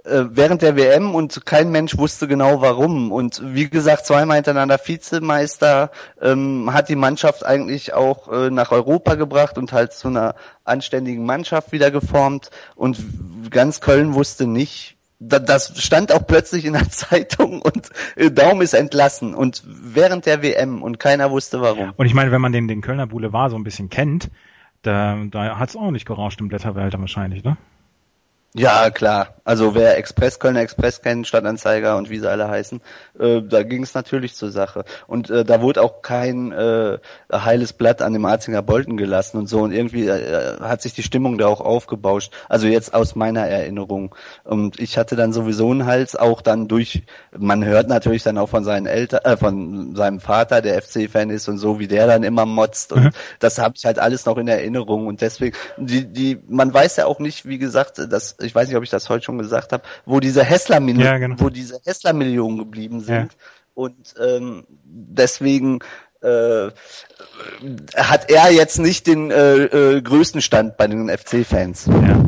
äh, 0.05 0.25
während 0.31 0.63
der 0.63 0.77
WM 0.77 1.15
und 1.15 1.45
kein 1.45 1.71
Mensch 1.71 1.99
wusste 1.99 2.27
genau 2.27 2.63
warum. 2.63 3.13
Und 3.13 3.43
wie 3.45 3.69
gesagt, 3.69 4.07
zweimal 4.07 4.37
hintereinander 4.37 4.79
Vizemeister 4.83 5.91
ähm, 6.23 6.73
hat 6.73 6.89
die 6.89 6.97
Mannschaft 6.97 7.45
eigentlich 7.45 7.93
auch 7.93 8.33
äh, 8.33 8.51
nach 8.51 8.73
Europa 8.73 9.15
gebracht 9.15 9.59
und 9.59 9.73
halt 9.73 9.93
zu 9.93 10.09
einer 10.09 10.35
anständigen 10.65 11.27
Mannschaft 11.27 11.73
wieder 11.73 11.91
geformt. 11.91 12.51
Und 12.77 12.99
ganz 13.51 13.81
Köln 13.81 14.15
wusste 14.15 14.47
nicht, 14.47 14.97
das 15.19 15.79
stand 15.79 16.13
auch 16.13 16.27
plötzlich 16.27 16.65
in 16.65 16.73
der 16.73 16.89
Zeitung 16.91 17.61
und 17.61 17.91
äh, 18.17 18.31
Daum 18.31 18.63
ist 18.63 18.73
entlassen 18.73 19.35
und 19.35 19.63
während 19.67 20.25
der 20.25 20.43
WM 20.43 20.83
und 20.83 20.99
keiner 20.99 21.31
wusste 21.31 21.61
warum. 21.61 21.93
Und 21.97 22.07
ich 22.07 22.15
meine, 22.15 22.33
wenn 22.33 22.41
man 22.41 22.53
den, 22.53 22.69
den 22.69 22.81
Kölner 22.81 23.07
Boulevard 23.07 23.51
so 23.51 23.57
ein 23.59 23.65
bisschen 23.65 23.91
kennt, 23.91 24.31
da, 24.81 25.19
da 25.31 25.59
hat 25.59 25.69
es 25.69 25.77
auch 25.77 25.91
nicht 25.91 26.07
gerauscht 26.07 26.41
im 26.41 26.49
Blätterwälder 26.49 26.99
wahrscheinlich, 26.99 27.45
ne? 27.45 27.59
Ja, 28.55 28.91
klar. 28.91 29.37
Also 29.45 29.75
wer 29.77 29.97
Express, 29.97 30.41
Kölner 30.41 30.61
Express 30.61 31.03
kennt, 31.03 31.27
Stadtanzeiger 31.27 31.97
und 31.97 32.11
wie 32.11 32.19
sie 32.19 32.29
alle 32.29 32.49
heißen, 32.49 32.81
äh, 33.19 33.43
da 33.43 33.63
ging 33.63 33.85
es 33.85 33.95
natürlich 33.95 34.35
zur 34.35 34.51
Sache. 34.51 34.85
Und 35.07 35.31
äh, 35.31 35.45
da 35.45 35.61
wurde 35.61 35.83
auch 35.83 36.03
kein 36.03 36.51
äh, 36.51 36.99
heiles 37.33 37.73
Blatt 37.73 38.03
an 38.03 38.13
dem 38.13 38.25
Arzinger 38.25 38.63
Bolten 38.63 38.97
gelassen 38.97 39.39
und 39.39 39.49
so. 39.49 39.61
Und 39.61 39.73
irgendwie 39.73 40.09
äh, 40.09 40.59
hat 40.61 40.83
sich 40.83 40.95
die 40.95 41.05
Stimmung 41.05 41.39
da 41.39 41.47
auch 41.47 41.61
aufgebauscht. 41.61 42.33
Also 42.49 42.67
jetzt 42.67 42.93
aus 42.93 43.15
meiner 43.15 43.47
Erinnerung. 43.47 44.17
Und 44.43 44.81
ich 44.81 44.99
hatte 44.99 45.15
dann 45.15 45.33
sowieso 45.33 45.71
einen 45.71 45.87
Hals, 45.87 46.17
auch 46.17 46.43
dann 46.43 46.67
durch, 46.67 47.05
man 47.37 47.65
hört 47.65 47.89
natürlich 47.89 48.25
dann 48.25 48.39
auch 48.39 48.49
von 48.49 48.65
seinen 48.65 48.87
Eltern, 48.87 49.21
äh, 49.25 49.37
von 49.37 49.95
seinem 49.95 50.19
Vater, 50.19 50.61
der 50.61 50.83
FC-Fan 50.83 51.31
ist 51.31 51.49
und 51.49 51.59
so, 51.59 51.79
wie 51.79 51.89
der 51.89 52.09
dann 52.09 52.25
immer 52.25 52.47
motzt. 52.47 52.93
Und 52.93 53.05
mhm. 53.05 53.11
das 53.39 53.59
habe 53.59 53.75
ich 53.77 53.85
halt 53.85 54.01
alles 54.01 54.27
noch 54.27 54.39
in 54.39 54.49
Erinnerung. 54.49 55.07
Und 55.07 55.21
deswegen, 55.21 55.57
die, 55.77 56.07
die, 56.07 56.39
man 56.49 56.75
weiß 56.75 56.97
ja 56.97 57.07
auch 57.07 57.21
nicht, 57.21 57.47
wie 57.47 57.59
gesagt, 57.59 57.99
dass 57.99 58.40
ich 58.43 58.55
weiß 58.55 58.69
nicht, 58.69 58.77
ob 58.77 58.83
ich 58.83 58.91
das 58.91 59.09
heute 59.09 59.25
schon 59.25 59.39
gesagt 59.39 59.73
habe, 59.73 59.83
wo 60.05 60.21
diese 60.21 60.45
Hessler-Millionen, 60.45 61.07
ja, 61.07 61.19
genau. 61.19 61.37
wo 61.39 61.49
diese 61.49 61.81
Hessler-Millionen 61.85 62.59
geblieben 62.59 63.01
sind. 63.01 63.33
Ja. 63.33 63.39
Und 63.75 64.15
ähm, 64.23 64.65
deswegen 64.85 65.79
äh, 66.23 66.71
hat 67.97 68.31
er 68.31 68.53
jetzt 68.53 68.79
nicht 68.79 69.07
den 69.07 69.31
äh, 69.31 69.65
äh, 69.65 70.03
größten 70.03 70.41
Stand 70.41 70.77
bei 70.77 70.87
den 70.87 71.09
FC-Fans. 71.09 71.87
Ja. 71.87 72.25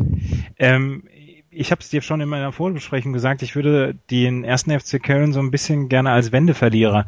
Ähm, 0.57 1.03
ich 1.49 1.71
habe 1.71 1.81
es 1.81 1.89
dir 1.89 2.01
schon 2.01 2.21
in 2.21 2.29
meiner 2.29 2.51
Vorbesprechung 2.51 3.13
gesagt, 3.13 3.43
ich 3.43 3.55
würde 3.55 3.95
den 4.09 4.43
ersten 4.43 4.77
FC 4.77 5.01
Köln 5.01 5.33
so 5.33 5.39
ein 5.39 5.51
bisschen 5.51 5.89
gerne 5.89 6.11
als 6.11 6.31
Wendeverlierer 6.31 7.05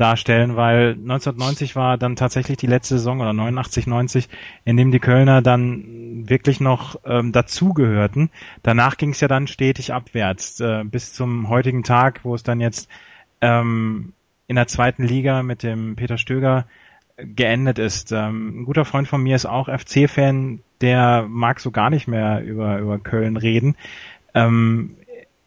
darstellen, 0.00 0.56
weil 0.56 0.92
1990 0.92 1.76
war 1.76 1.98
dann 1.98 2.16
tatsächlich 2.16 2.56
die 2.56 2.66
letzte 2.66 2.96
Saison 2.96 3.20
oder 3.20 3.32
89, 3.32 3.86
90, 3.86 4.28
in 4.64 4.76
dem 4.76 4.90
die 4.90 4.98
Kölner 4.98 5.42
dann 5.42 6.28
wirklich 6.28 6.60
noch 6.60 7.00
ähm, 7.04 7.32
dazugehörten. 7.32 8.30
Danach 8.62 8.96
ging 8.96 9.10
es 9.10 9.20
ja 9.20 9.28
dann 9.28 9.46
stetig 9.46 9.92
abwärts 9.92 10.60
äh, 10.60 10.84
bis 10.84 11.12
zum 11.12 11.48
heutigen 11.48 11.82
Tag, 11.82 12.20
wo 12.24 12.34
es 12.34 12.42
dann 12.42 12.60
jetzt 12.60 12.88
ähm, 13.40 14.12
in 14.46 14.56
der 14.56 14.66
zweiten 14.66 15.04
Liga 15.04 15.42
mit 15.42 15.62
dem 15.62 15.96
Peter 15.96 16.18
Stöger 16.18 16.66
geendet 17.16 17.78
ist. 17.78 18.12
Ähm, 18.12 18.62
ein 18.62 18.64
guter 18.64 18.84
Freund 18.84 19.08
von 19.08 19.22
mir 19.22 19.36
ist 19.36 19.46
auch 19.46 19.68
FC-Fan, 19.68 20.60
der 20.80 21.26
mag 21.28 21.60
so 21.60 21.70
gar 21.70 21.90
nicht 21.90 22.08
mehr 22.08 22.42
über, 22.42 22.78
über 22.78 22.98
Köln 22.98 23.36
reden. 23.36 23.76
Ähm, 24.34 24.96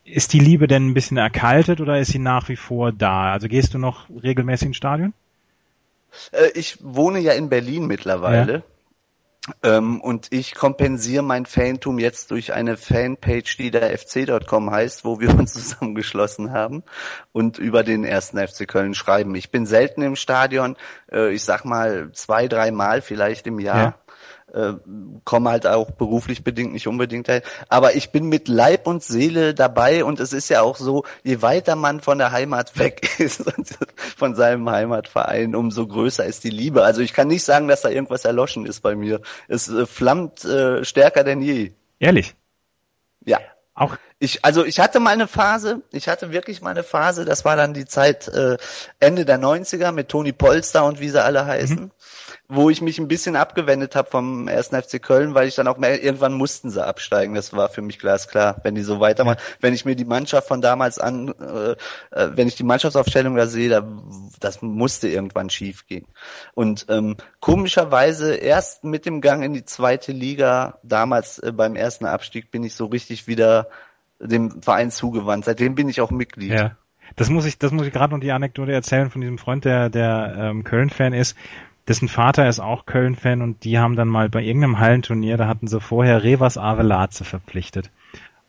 ist 0.06 0.34
die 0.34 0.40
Liebe 0.40 0.68
denn 0.68 0.88
ein 0.88 0.94
bisschen 0.94 1.18
erkaltet 1.18 1.82
oder 1.82 2.00
ist 2.00 2.12
sie 2.12 2.20
nach 2.20 2.50
wie 2.50 2.56
vor 2.56 2.92
da? 2.92 3.32
Also 3.32 3.48
gehst 3.48 3.74
du 3.74 3.78
noch 3.78 4.10
regelmäßig 4.10 4.68
ins 4.68 4.78
Stadion? 4.78 5.14
Äh, 6.32 6.50
ich 6.56 6.78
wohne 6.82 7.20
ja 7.20 7.34
in 7.34 7.50
Berlin 7.50 7.88
mittlerweile. 7.88 8.54
Ja. 8.54 8.64
Ähm, 9.62 10.00
und 10.00 10.28
ich 10.32 10.56
kompensiere 10.56 11.22
mein 11.22 11.46
Fantum 11.46 12.00
jetzt 12.00 12.32
durch 12.32 12.54
eine 12.54 12.78
Fanpage, 12.78 13.58
die 13.58 13.72
der 13.72 13.98
FC.com 13.98 14.72
heißt, 14.72 15.04
wo 15.04 15.20
wir 15.20 15.30
uns 15.38 15.54
zusammengeschlossen 15.54 16.52
haben 16.52 16.84
und 17.34 17.58
über 17.58 17.84
den 17.84 18.06
ersten 18.06 18.38
FC 18.38 18.68
Köln 18.68 18.94
schreiben. 18.94 19.36
Ich 19.36 19.52
bin 19.52 19.66
selten 19.66 20.02
im 20.02 20.16
Stadion, 20.16 20.78
äh, 21.12 21.34
ich 21.34 21.44
sag 21.44 21.66
mal 21.66 22.12
zwei, 22.14 22.48
drei 22.48 22.72
Mal 22.72 23.02
vielleicht 23.02 23.48
im 23.48 23.60
Jahr. 23.60 23.82
Ja 23.84 24.03
äh, 24.54 24.74
komme 25.24 25.50
halt 25.50 25.68
auch 25.68 25.92
beruflich 25.92 26.44
bedingt 26.44 26.74
nicht 26.74 26.88
unbedingt 26.88 27.28
halt. 27.28 27.44
Aber 27.70 27.96
ich 27.96 28.12
bin 28.12 28.30
mit 28.30 28.48
Leib 28.48 28.88
und 28.88 29.04
Seele 29.04 29.54
dabei 29.54 30.04
und 30.06 30.20
es 30.20 30.32
ist 30.32 30.50
ja 30.50 30.62
auch 30.62 30.78
so, 30.78 31.04
je 31.24 31.42
weiter 31.42 31.76
man 31.76 32.02
von 32.02 32.18
der 32.18 32.32
Heimat 32.32 32.78
weg 32.80 33.20
ist, 33.20 33.44
von 34.18 34.36
seinem 34.36 34.70
Heimatverein, 34.70 35.56
umso 35.56 35.88
größer 35.88 36.26
ist 36.26 36.44
die 36.44 36.50
Liebe. 36.50 36.84
Also 36.84 37.02
ich 37.02 37.14
kann 37.14 37.28
nicht 37.28 37.44
sagen, 37.44 37.68
dass 37.68 37.82
da 37.82 37.90
irgendwas 37.90 38.26
erloschen 38.26 38.66
ist 38.66 38.82
bei 38.82 38.96
mir. 38.96 39.22
Es 39.48 39.70
äh, 39.70 39.86
flammt 39.86 40.46
äh, 40.46 40.86
stärker 40.86 41.24
denn 41.24 41.42
je. 41.42 41.72
Ehrlich? 42.00 42.36
Ja. 43.26 43.40
Auch 43.76 43.98
ich, 44.20 44.46
also 44.46 44.64
ich 44.64 44.80
hatte 44.80 45.00
mal 45.00 45.10
eine 45.10 45.28
Phase, 45.28 45.82
ich 45.92 46.08
hatte 46.08 46.32
wirklich 46.32 46.62
mal 46.62 46.70
eine 46.70 46.84
Phase, 46.84 47.26
das 47.26 47.44
war 47.44 47.56
dann 47.56 47.74
die 47.74 47.86
Zeit 47.86 48.28
äh, 48.28 48.58
Ende 49.00 49.26
der 49.26 49.40
90er 49.40 49.92
mit 49.92 50.10
Toni 50.10 50.32
Polster 50.32 50.86
und 50.86 51.00
wie 51.00 51.10
sie 51.10 51.24
alle 51.24 51.48
heißen. 51.48 51.86
Mhm 51.86 51.92
wo 52.56 52.70
ich 52.70 52.82
mich 52.82 53.00
ein 53.00 53.08
bisschen 53.08 53.36
abgewendet 53.36 53.96
habe 53.96 54.10
vom 54.10 54.48
ersten 54.48 54.80
FC 54.82 55.02
Köln, 55.02 55.34
weil 55.34 55.48
ich 55.48 55.56
dann 55.56 55.68
auch 55.68 55.78
mehr, 55.78 56.04
irgendwann 56.04 56.34
mussten 56.34 56.70
sie 56.70 56.86
absteigen. 56.86 57.34
Das 57.34 57.54
war 57.54 57.70
für 57.70 57.82
mich 57.82 58.00
glasklar, 58.00 58.58
wenn 58.64 58.76
die 58.76 58.84
so 58.84 59.00
weitermachen. 59.00 59.40
Wenn 59.60 59.74
ich 59.74 59.86
mir 59.86 59.96
die 59.96 60.06
Mannschaft 60.06 60.48
von 60.48 60.62
damals 60.62 61.00
an, 61.00 61.34
äh, 61.40 61.72
äh, 62.12 62.30
wenn 62.36 62.48
ich 62.48 62.56
die 62.56 62.64
Mannschaftsaufstellung 62.64 63.36
da 63.36 63.48
sehe, 63.48 63.70
da, 63.70 63.88
das 64.40 64.62
musste 64.62 65.08
irgendwann 65.08 65.50
schief 65.50 65.88
gehen. 65.88 66.06
Und 66.54 66.86
ähm, 66.90 67.18
komischerweise 67.40 68.36
erst 68.36 68.84
mit 68.84 69.06
dem 69.06 69.22
Gang 69.22 69.44
in 69.44 69.54
die 69.54 69.66
zweite 69.66 70.12
Liga, 70.12 70.80
damals 70.84 71.40
äh, 71.40 71.52
beim 71.52 71.76
ersten 71.76 72.06
Abstieg, 72.06 72.52
bin 72.52 72.64
ich 72.64 72.76
so 72.76 72.86
richtig 72.86 73.28
wieder 73.28 73.68
dem 74.20 74.62
Verein 74.62 74.92
zugewandt. 74.92 75.46
Seitdem 75.46 75.76
bin 75.76 75.90
ich 75.90 76.02
auch 76.02 76.12
Mitglied. 76.12 76.52
Ja. 76.52 76.78
Das 77.16 77.30
muss 77.30 77.46
ich, 77.46 77.58
das 77.60 77.72
muss 77.72 77.86
ich 77.86 77.94
gerade 77.94 78.14
noch 78.14 78.22
die 78.22 78.32
Anekdote 78.32 78.72
erzählen 78.72 79.10
von 79.10 79.22
diesem 79.22 79.38
Freund, 79.38 79.66
der, 79.66 79.90
der 79.90 80.36
ähm, 80.38 80.64
Köln-Fan 80.64 81.14
ist 81.14 81.36
dessen 81.88 82.08
Vater 82.08 82.48
ist 82.48 82.60
auch 82.60 82.86
Köln-Fan 82.86 83.42
und 83.42 83.64
die 83.64 83.78
haben 83.78 83.96
dann 83.96 84.08
mal 84.08 84.30
bei 84.30 84.42
irgendeinem 84.42 84.80
Hallenturnier, 84.80 85.38
da 85.38 85.48
hatten 85.48 85.68
sie 85.68 85.82
vorher 85.82 86.24
Revas 86.24 86.58
Avelaze 86.58 87.26
verpflichtet. 87.26 87.92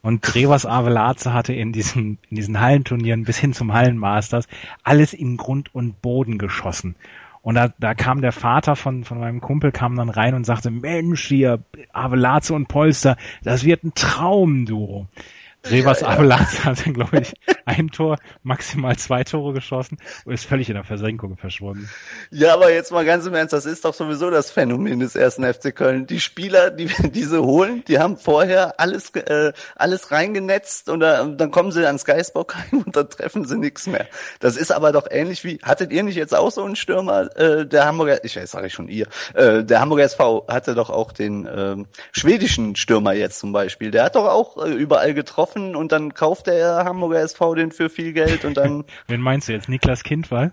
Und 0.03 0.35
Revas 0.35 0.67
Avelaze 0.67 1.33
hatte 1.33 1.55
in 1.55 1.73
diesen, 1.73 2.19
in 2.29 2.37
diesen 2.37 2.61
Hallenturnieren 2.61 3.25
bis 3.25 3.39
hin 3.39 3.55
zum 3.55 3.73
Hallenmasters 3.73 4.47
alles 4.83 5.15
in 5.15 5.37
Grund 5.39 5.75
und 5.75 6.03
Boden 6.03 6.37
geschossen. 6.37 6.95
Und 7.41 7.57
da, 7.57 7.73
da 7.79 7.95
kam 7.95 8.23
der 8.23 8.33
Vater 8.33 8.77
von, 8.77 9.05
von 9.05 9.19
meinem 9.19 9.41
Kumpel, 9.41 9.71
kam 9.73 9.97
dann 9.97 10.09
rein 10.09 10.35
und 10.35 10.45
sagte, 10.45 10.71
Mensch, 10.71 11.27
hier, 11.27 11.63
Avelaze 11.93 12.55
und 12.55 12.69
Polster, 12.69 13.17
das 13.43 13.65
wird 13.65 13.85
ein 13.85 13.95
Traumduo. 13.95 15.07
Revas 15.07 15.44
ja, 15.71 15.77
ja. 15.77 16.07
Avalanche 16.07 16.65
hat 16.65 16.85
dann, 16.85 16.95
glaube 16.95 17.21
ich, 17.21 17.35
ein 17.65 17.89
Tor, 17.89 18.19
maximal 18.43 18.97
zwei 18.97 19.25
Tore 19.25 19.53
geschossen 19.53 19.99
und 20.25 20.35
ist 20.35 20.45
völlig 20.45 20.69
in 20.69 20.75
der 20.75 20.85
Versenkung 20.85 21.37
verschwunden. 21.37 21.89
Ja, 22.31 22.55
aber 22.55 22.73
jetzt 22.73 22.93
mal 22.93 23.05
ganz 23.05 23.27
im 23.27 23.35
Ernst, 23.35 23.53
das 23.53 23.67
ist 23.67 23.85
doch 23.85 23.95
sowieso 23.95 24.31
das 24.31 24.51
Phänomen 24.51 25.01
des 25.01 25.17
ersten 25.17 25.45
FC 25.45 25.75
Köln. 25.75 26.07
Die 26.07 26.21
Spieler, 26.21 26.71
die 26.71 26.87
diese 27.11 27.43
holen, 27.43 27.85
die 27.89 27.99
haben 27.99 28.17
vorher 28.17 28.79
alles 28.81 29.11
äh, 29.11 29.53
alles 29.77 30.11
reingenetzt 30.11 30.89
und 30.89 31.01
da, 31.01 31.25
dann 31.25 31.51
kommen 31.51 31.73
sie 31.73 31.87
ans 31.87 32.05
Geisbockheim 32.05 32.83
und 32.87 32.97
dann 32.97 33.09
treffen 33.09 33.45
sie 33.45 33.59
nichts 33.59 33.87
mehr. 33.87 34.07
Das 34.41 34.57
ist 34.57 34.73
aber 34.73 34.93
doch 34.93 35.07
ähnlich 35.11 35.45
wie, 35.45 35.59
hattet 35.63 35.93
ihr 35.93 36.03
nicht 36.03 36.17
jetzt 36.17 36.35
auch 36.35 36.51
so 36.51 36.65
einen 36.65 36.77
Stürmer, 36.77 37.35
äh, 37.37 37.67
der 37.67 37.87
Hamburger, 37.87 38.25
ich 38.25 38.37
weiß, 38.37 38.51
sage 38.51 38.67
ich 38.67 38.75
schon 38.75 38.89
ihr, 38.89 39.07
äh, 39.35 39.65
der 39.65 39.81
Hamburger 39.81 40.05
SV 40.05 40.47
hatte 40.49 40.75
doch 40.75 40.91
auch 40.91 41.13
den 41.13 41.47
äh, 41.47 41.77
schwedischen 42.13 42.77
Stürmer 42.77 43.13
jetzt 43.13 43.39
zum 43.39 43.53
Beispiel. 43.53 43.91
Der 43.91 44.05
hat 44.05 44.17
doch 44.17 44.27
auch 44.27 44.65
äh, 44.65 44.71
überall 44.71 45.15
getroffen 45.15 45.54
kaufen 45.55 45.77
und 45.77 45.93
dann 45.93 46.15
kauft 46.15 46.47
der 46.47 46.85
Hamburger 46.85 47.21
SV 47.21 47.55
den 47.55 47.73
für 47.73 47.89
viel 47.89 48.13
Geld 48.13 48.45
und 48.45 48.57
dann. 48.57 48.85
Wen 49.07 49.21
meinst 49.21 49.49
du 49.49 49.53
jetzt? 49.53 49.69
Niklas 49.69 50.03
Kindwall? 50.03 50.53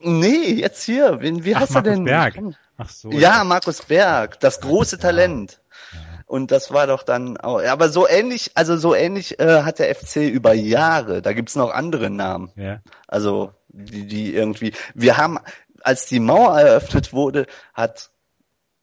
Nee, 0.00 0.52
jetzt 0.54 0.82
hier. 0.84 1.20
Wen, 1.20 1.44
wie 1.44 1.54
Ach, 1.54 1.60
heißt 1.60 1.72
Markus 1.72 1.90
er 1.90 1.94
denn? 1.94 2.04
Berg. 2.04 2.38
Ach 2.76 2.88
so. 2.88 3.10
Ja, 3.10 3.18
ja, 3.18 3.44
Markus 3.44 3.82
Berg, 3.82 4.40
das 4.40 4.60
große 4.60 4.98
Talent. 4.98 5.60
Und 6.26 6.50
das 6.50 6.72
war 6.72 6.86
doch 6.86 7.02
dann 7.02 7.36
auch, 7.36 7.62
aber 7.62 7.90
so 7.90 8.08
ähnlich, 8.08 8.52
also 8.54 8.76
so 8.76 8.94
ähnlich 8.94 9.38
äh, 9.38 9.62
hat 9.62 9.78
der 9.78 9.94
FC 9.94 10.16
über 10.16 10.54
Jahre. 10.54 11.20
Da 11.22 11.32
gibt's 11.32 11.54
noch 11.54 11.70
andere 11.70 12.10
Namen. 12.10 12.50
Ja. 12.56 12.80
Also 13.06 13.52
die, 13.68 14.06
die 14.06 14.34
irgendwie. 14.34 14.72
Wir 14.94 15.16
haben, 15.18 15.38
als 15.82 16.06
die 16.06 16.20
Mauer 16.20 16.58
eröffnet 16.58 17.12
wurde, 17.12 17.46
hat 17.74 18.10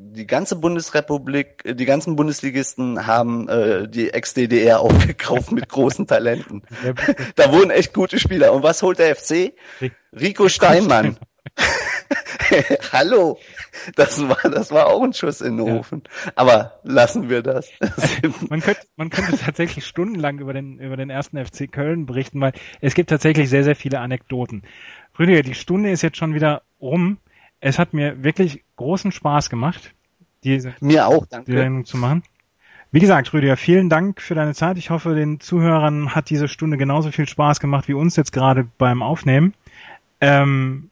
die 0.01 0.27
ganze 0.27 0.55
Bundesrepublik, 0.55 1.63
die 1.63 1.85
ganzen 1.85 2.15
Bundesligisten 2.15 3.05
haben 3.05 3.47
äh, 3.47 3.87
die 3.87 4.11
Ex-DDR 4.11 4.79
aufgekauft 4.81 5.51
mit 5.51 5.69
großen 5.69 6.07
Talenten. 6.07 6.63
da 7.35 7.51
wurden 7.51 7.69
echt 7.69 7.93
gute 7.93 8.19
Spieler. 8.19 8.53
Und 8.53 8.63
was 8.63 8.81
holt 8.81 8.99
der 8.99 9.15
FC? 9.15 9.53
Rico 10.13 10.49
Steinmann. 10.49 11.17
Hallo, 12.91 13.39
das 13.95 14.27
war, 14.27 14.49
das 14.49 14.71
war 14.71 14.87
auch 14.87 15.03
ein 15.03 15.13
Schuss 15.13 15.41
in 15.41 15.57
den 15.57 15.77
Ofen. 15.77 16.03
Ja. 16.05 16.31
Aber 16.35 16.79
lassen 16.83 17.29
wir 17.29 17.41
das. 17.41 17.69
man, 18.49 18.61
könnte, 18.61 18.81
man 18.95 19.09
könnte 19.09 19.37
tatsächlich 19.37 19.85
stundenlang 19.85 20.39
über 20.39 20.53
den, 20.53 20.79
über 20.79 20.97
den 20.97 21.09
ersten 21.09 21.43
FC 21.43 21.71
Köln 21.71 22.05
berichten, 22.05 22.41
weil 22.41 22.53
es 22.81 22.93
gibt 22.93 23.09
tatsächlich 23.09 23.49
sehr, 23.49 23.63
sehr 23.63 23.75
viele 23.75 23.99
Anekdoten. 23.99 24.63
Rüdiger, 25.17 25.41
die 25.41 25.55
Stunde 25.55 25.91
ist 25.91 26.01
jetzt 26.01 26.17
schon 26.17 26.33
wieder 26.33 26.63
rum 26.81 27.17
es 27.61 27.79
hat 27.79 27.93
mir 27.93 28.23
wirklich 28.23 28.63
großen 28.75 29.11
Spaß 29.11 29.49
gemacht, 29.49 29.93
diese, 30.43 30.73
mir 30.81 31.07
auch, 31.07 31.25
danke. 31.27 31.51
die 31.51 31.57
Sendung 31.57 31.85
zu 31.85 31.97
machen. 31.97 32.23
Wie 32.91 32.99
gesagt, 32.99 33.31
Rüdiger, 33.31 33.55
vielen 33.55 33.89
Dank 33.89 34.21
für 34.21 34.35
deine 34.35 34.53
Zeit. 34.53 34.77
Ich 34.77 34.89
hoffe, 34.89 35.15
den 35.15 35.39
Zuhörern 35.39 36.13
hat 36.13 36.29
diese 36.29 36.49
Stunde 36.49 36.75
genauso 36.75 37.11
viel 37.11 37.27
Spaß 37.27 37.61
gemacht 37.61 37.87
wie 37.87 37.93
uns 37.93 38.17
jetzt 38.17 38.33
gerade 38.33 38.67
beim 38.77 39.01
Aufnehmen. 39.01 39.53
Ähm, 40.19 40.89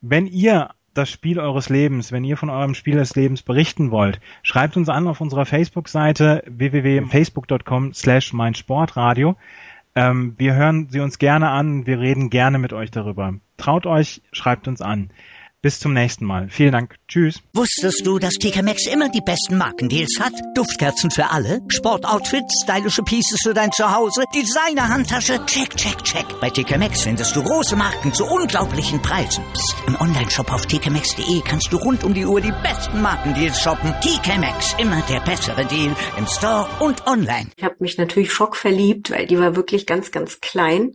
wenn 0.00 0.26
ihr 0.28 0.70
das 0.92 1.10
Spiel 1.10 1.40
eures 1.40 1.68
Lebens, 1.70 2.12
wenn 2.12 2.22
ihr 2.22 2.36
von 2.36 2.50
eurem 2.50 2.74
Spiel 2.74 2.94
des 2.94 3.16
Lebens 3.16 3.42
berichten 3.42 3.90
wollt, 3.90 4.20
schreibt 4.44 4.76
uns 4.76 4.88
an 4.88 5.08
auf 5.08 5.20
unserer 5.20 5.44
Facebook-Seite 5.44 6.44
www.facebook.com 6.46 7.94
slash 7.94 8.32
meinsportradio. 8.32 9.36
Ähm, 9.96 10.34
wir 10.38 10.54
hören 10.54 10.88
sie 10.90 11.00
uns 11.00 11.18
gerne 11.18 11.50
an, 11.50 11.86
wir 11.86 11.98
reden 11.98 12.30
gerne 12.30 12.58
mit 12.58 12.72
euch 12.72 12.92
darüber. 12.92 13.34
Traut 13.56 13.86
euch, 13.86 14.22
schreibt 14.30 14.68
uns 14.68 14.80
an. 14.80 15.10
Bis 15.64 15.80
zum 15.80 15.94
nächsten 15.94 16.26
Mal. 16.26 16.50
Vielen 16.50 16.72
Dank. 16.72 16.96
Tschüss. 17.08 17.40
Wusstest 17.54 18.02
du, 18.04 18.18
dass 18.18 18.34
TK 18.34 18.62
Maxx 18.62 18.86
immer 18.86 19.08
die 19.08 19.22
besten 19.22 19.56
Markendeals 19.56 20.20
hat? 20.20 20.34
Duftkerzen 20.54 21.10
für 21.10 21.30
alle, 21.30 21.62
Sportoutfits, 21.68 22.64
stylische 22.64 23.02
Pieces 23.02 23.40
für 23.42 23.54
dein 23.54 23.72
Zuhause, 23.72 24.24
Designer-Handtasche, 24.34 25.40
check, 25.46 25.74
check, 25.74 26.04
check. 26.04 26.26
Bei 26.38 26.50
TK 26.50 26.76
Maxx 26.76 27.00
findest 27.00 27.34
du 27.34 27.42
große 27.42 27.76
Marken 27.76 28.12
zu 28.12 28.26
unglaublichen 28.26 29.00
Preisen. 29.00 29.42
Psst. 29.54 29.76
im 29.86 29.98
Onlineshop 29.98 30.52
auf 30.52 30.66
tkmaxx.de 30.66 31.40
kannst 31.40 31.72
du 31.72 31.78
rund 31.78 32.04
um 32.04 32.12
die 32.12 32.26
Uhr 32.26 32.42
die 32.42 32.52
besten 32.62 33.00
Markendeals 33.00 33.58
shoppen. 33.62 33.94
TK 34.02 34.36
Maxx, 34.36 34.74
immer 34.76 35.00
der 35.08 35.20
bessere 35.20 35.64
Deal 35.64 35.96
im 36.18 36.26
Store 36.26 36.68
und 36.80 37.06
online. 37.06 37.48
Ich 37.56 37.64
habe 37.64 37.76
mich 37.78 37.96
natürlich 37.96 38.34
schockverliebt, 38.34 39.10
weil 39.10 39.26
die 39.26 39.38
war 39.38 39.56
wirklich 39.56 39.86
ganz, 39.86 40.10
ganz 40.10 40.42
klein. 40.42 40.94